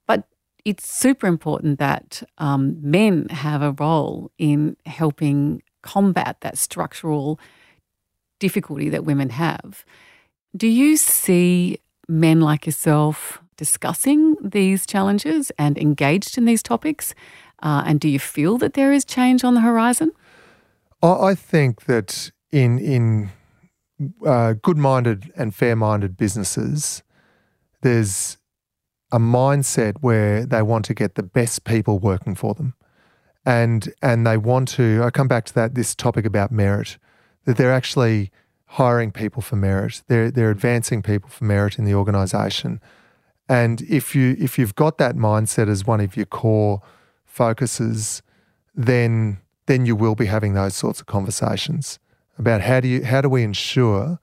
But 0.07 0.29
it's 0.65 0.89
super 0.89 1.27
important 1.27 1.79
that 1.79 2.23
um, 2.39 2.77
men 2.81 3.29
have 3.29 3.63
a 3.63 3.73
role 3.73 4.31
in 4.39 4.77
helping 4.85 5.63
combat 5.87 6.37
that 6.41 6.59
structural 6.59 7.39
difficulty 8.39 8.89
that 8.91 9.05
women 9.05 9.31
have. 9.31 9.85
Do 10.57 10.67
you 10.67 10.97
see 10.97 11.79
men 12.09 12.41
like 12.41 12.67
yourself 12.67 13.41
discussing 13.57 14.37
these 14.43 14.87
challenges 14.87 15.53
and 15.59 15.79
engaged 15.79 16.37
in 16.37 16.45
these 16.45 16.63
topics? 16.63 17.15
Uh, 17.63 17.83
and 17.87 18.01
do 18.01 18.09
you 18.09 18.19
feel 18.19 18.59
that 18.59 18.75
there 18.75 18.93
is 18.93 19.05
change 19.05 19.45
on 19.45 19.55
the 19.55 19.61
horizon? 19.61 20.11
I 21.03 21.35
think 21.35 21.85
that 21.85 22.31
in 22.51 22.79
in 22.79 23.31
uh, 24.27 24.55
good-minded 24.61 25.33
and 25.37 25.55
fair-minded 25.55 26.17
businesses, 26.17 27.03
there's 27.83 28.39
a 29.13 29.19
mindset 29.19 29.95
where 30.01 30.45
they 30.45 30.63
want 30.63 30.85
to 30.87 30.95
get 30.95 31.15
the 31.15 31.23
best 31.23 31.65
people 31.65 31.99
working 31.99 32.35
for 32.35 32.55
them 32.55 32.75
and 33.47 33.95
and 34.03 34.27
they 34.27 34.37
want 34.37 34.69
to. 34.69 35.01
I 35.03 35.11
come 35.11 35.29
back 35.29 35.47
to 35.47 35.55
that 35.55 35.75
this 35.75 35.95
topic 35.95 36.27
about 36.27 36.51
merit 36.51 36.99
that 37.45 37.57
they're 37.57 37.73
actually 37.73 38.33
hiring 38.67 39.13
people 39.13 39.41
for 39.41 39.57
merit. 39.57 40.03
They're 40.09 40.31
they're 40.31 40.47
mm-hmm. 40.47 40.59
advancing 40.59 41.03
people 41.03 41.31
for 41.31 41.45
merit 41.45 41.79
in 41.79 41.85
the 41.85 41.95
organisation, 41.95 42.81
and 43.49 43.81
if 43.83 44.15
you 44.15 44.37
if 44.39 44.59
you've 44.59 44.75
got 44.75 44.99
that 44.99 45.17
mindset 45.17 45.69
as 45.69 45.87
one 45.87 46.01
of 46.01 46.17
your 46.17 46.27
core 46.27 46.83
focuses, 47.25 48.21
then 48.75 49.39
then 49.67 49.87
you 49.87 49.97
will 49.97 50.17
be 50.17 50.27
having 50.27 50.55
those 50.55 50.75
sorts 50.75 51.01
of 51.01 51.07
conversations 51.07 51.99
about 52.39 52.61
how 52.61 52.81
do 52.81 52.89
you 52.89 53.05
how 53.05 53.21
do 53.21 53.29
we 53.29 53.45
ensure 53.45 54.19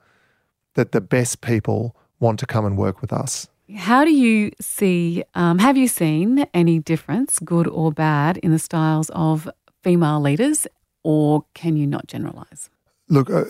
that 0.75 0.91
the 0.91 1.01
best 1.01 1.41
people 1.41 1.95
want 2.19 2.39
to 2.39 2.45
come 2.45 2.65
and 2.65 2.77
work 2.77 2.99
with 3.01 3.13
us. 3.13 3.47
How 3.75 4.05
do 4.05 4.11
you 4.11 4.51
see, 4.61 5.23
um, 5.33 5.59
have 5.59 5.77
you 5.77 5.87
seen 5.87 6.45
any 6.53 6.79
difference, 6.79 7.39
good 7.39 7.67
or 7.67 7.91
bad, 7.91 8.37
in 8.37 8.51
the 8.51 8.59
styles 8.59 9.09
of 9.11 9.49
female 9.81 10.21
leaders, 10.21 10.67
or 11.03 11.45
can 11.53 11.75
you 11.75 11.87
not 11.87 12.07
generalise? 12.07 12.69
Look, 13.09 13.29
uh, 13.29 13.45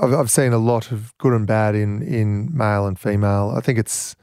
I've, 0.00 0.12
I've 0.12 0.30
seen 0.30 0.52
a 0.52 0.58
lot 0.58 0.92
of 0.92 1.16
good 1.18 1.32
and 1.32 1.46
bad 1.46 1.74
in, 1.74 2.02
in 2.02 2.56
male 2.56 2.86
and 2.86 2.98
female. 2.98 3.54
I 3.56 3.60
think 3.60 3.78
it's, 3.78 4.16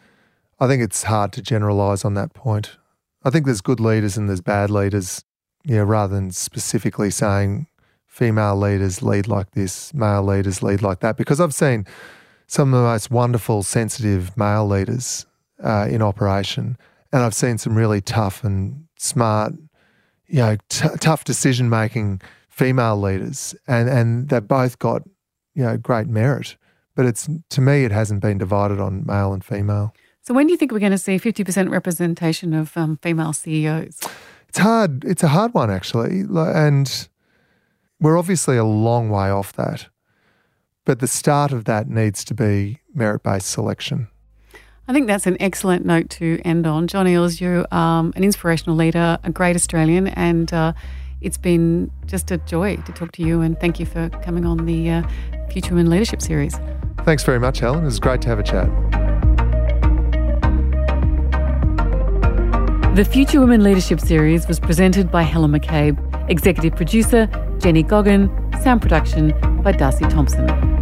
I 0.60 0.68
think 0.68 0.82
it's 0.84 1.04
hard 1.04 1.34
to 1.34 1.42
generalise 1.42 2.06
on 2.06 2.14
that 2.14 2.34
point. 2.34 2.78
I 3.24 3.30
think 3.30 3.46
there's 3.46 3.62
good 3.62 3.80
leaders 3.80 4.18
and 4.18 4.30
there's 4.30 4.42
bad 4.42 4.70
leaders. 4.70 5.24
Yeah, 5.64 5.84
rather 5.86 6.16
than 6.16 6.32
specifically 6.32 7.12
saying 7.12 7.68
female 8.08 8.58
leaders 8.58 9.04
lead 9.04 9.28
like 9.28 9.52
this, 9.52 9.94
male 9.94 10.24
leaders 10.24 10.64
lead 10.64 10.82
like 10.82 11.02
that, 11.02 11.18
because 11.18 11.40
I've 11.40 11.54
seen 11.54 11.86
some 12.48 12.74
of 12.74 12.80
the 12.80 12.88
most 12.88 13.12
wonderful, 13.12 13.64
sensitive 13.64 14.36
male 14.36 14.68
leaders 14.68 15.26
uh, 15.64 15.88
in 15.90 16.02
operation, 16.02 16.78
and 17.12 17.24
I've 17.24 17.34
seen 17.34 17.58
some 17.58 17.76
really 17.76 18.02
tough 18.02 18.44
and 18.44 18.86
smart, 18.98 19.54
you 20.28 20.40
know, 20.40 20.58
t- 20.70 20.90
tough 21.00 21.24
decision 21.24 21.70
making 21.70 22.22
female 22.50 23.00
leaders, 23.00 23.56
and 23.68 23.90
and 23.90 24.30
they've 24.30 24.48
both 24.48 24.80
got 24.80 25.04
you 25.54 25.64
know 25.64 25.78
great 25.78 26.08
merit. 26.08 26.58
But 26.96 27.06
it's 27.06 27.30
to 27.50 27.62
me, 27.62 27.86
it 27.86 27.92
hasn't 27.92 28.22
been 28.22 28.38
divided 28.38 28.80
on 28.80 29.06
male 29.06 29.34
and 29.34 29.44
female. 29.44 29.94
So 30.22 30.34
when 30.34 30.46
do 30.46 30.52
you 30.52 30.58
think 30.58 30.72
we're 30.72 30.80
going 30.80 30.92
to 30.92 30.98
see 30.98 31.18
fifty 31.18 31.44
percent 31.44 31.70
representation 31.70 32.54
of 32.54 32.76
um, 32.78 32.98
female 33.02 33.34
CEOs? 33.34 34.00
It's 34.48 34.58
hard. 34.58 35.06
It's 35.06 35.24
a 35.24 35.30
hard 35.30 35.54
one 35.54 35.72
actually, 35.72 36.26
and 36.30 37.08
we're 38.00 38.18
obviously 38.18 38.58
a 38.58 38.66
long 38.66 39.10
way 39.10 39.30
off 39.30 39.54
that. 39.54 39.88
But 40.86 41.00
the 41.00 41.08
start 41.08 41.52
of 41.52 41.66
that 41.66 41.88
needs 41.88 42.24
to 42.26 42.34
be 42.34 42.80
merit 42.94 43.24
based 43.24 43.50
selection. 43.50 44.08
I 44.88 44.94
think 44.94 45.08
that's 45.08 45.28
an 45.28 45.38
excellent 45.40 45.86
note 45.86 46.10
to 46.12 46.42
end 46.44 46.66
on. 46.66 46.88
John 46.88 47.06
Eales, 47.06 47.40
you're 47.40 47.66
um, 47.74 48.14
an 48.16 48.24
inspirational 48.24 48.76
leader, 48.76 49.20
a 49.24 49.32
great 49.32 49.56
Australian, 49.56 50.08
and 50.08 50.52
uh, 50.52 50.74
it's 51.22 51.38
been 51.38 51.92
just 52.08 52.32
a 52.32 52.38
joy 52.40 52.76
to 52.78 52.92
talk 52.92 53.12
to 53.14 53.24
you. 53.24 53.42
And 53.42 53.60
thank 53.60 53.80
you 53.80 53.86
for 53.86 54.10
coming 54.24 54.46
on 54.46 54.66
the 54.66 54.90
uh, 54.90 55.04
Future 55.52 55.76
Women 55.76 55.90
Leadership 55.90 56.22
Series. 56.22 56.60
Thanks 57.04 57.24
very 57.24 57.40
much, 57.40 57.60
Helen. 57.60 57.84
It 57.84 57.86
was 57.86 58.00
great 58.00 58.22
to 58.24 58.30
have 58.30 58.40
a 58.40 58.44
chat. 58.44 58.68
The 62.96 63.06
Future 63.06 63.40
Women 63.40 63.64
Leadership 63.64 64.02
Series 64.02 64.48
was 64.48 64.60
presented 64.60 65.12
by 65.12 65.22
Helen 65.22 65.52
McCabe, 65.52 65.98
executive 66.30 66.76
producer 66.76 67.30
Jenny 67.60 67.84
Goggin, 67.84 68.30
sound 68.62 68.82
production 68.82 69.34
by 69.62 69.72
Darcy 69.72 70.06
Thompson. 70.06 70.81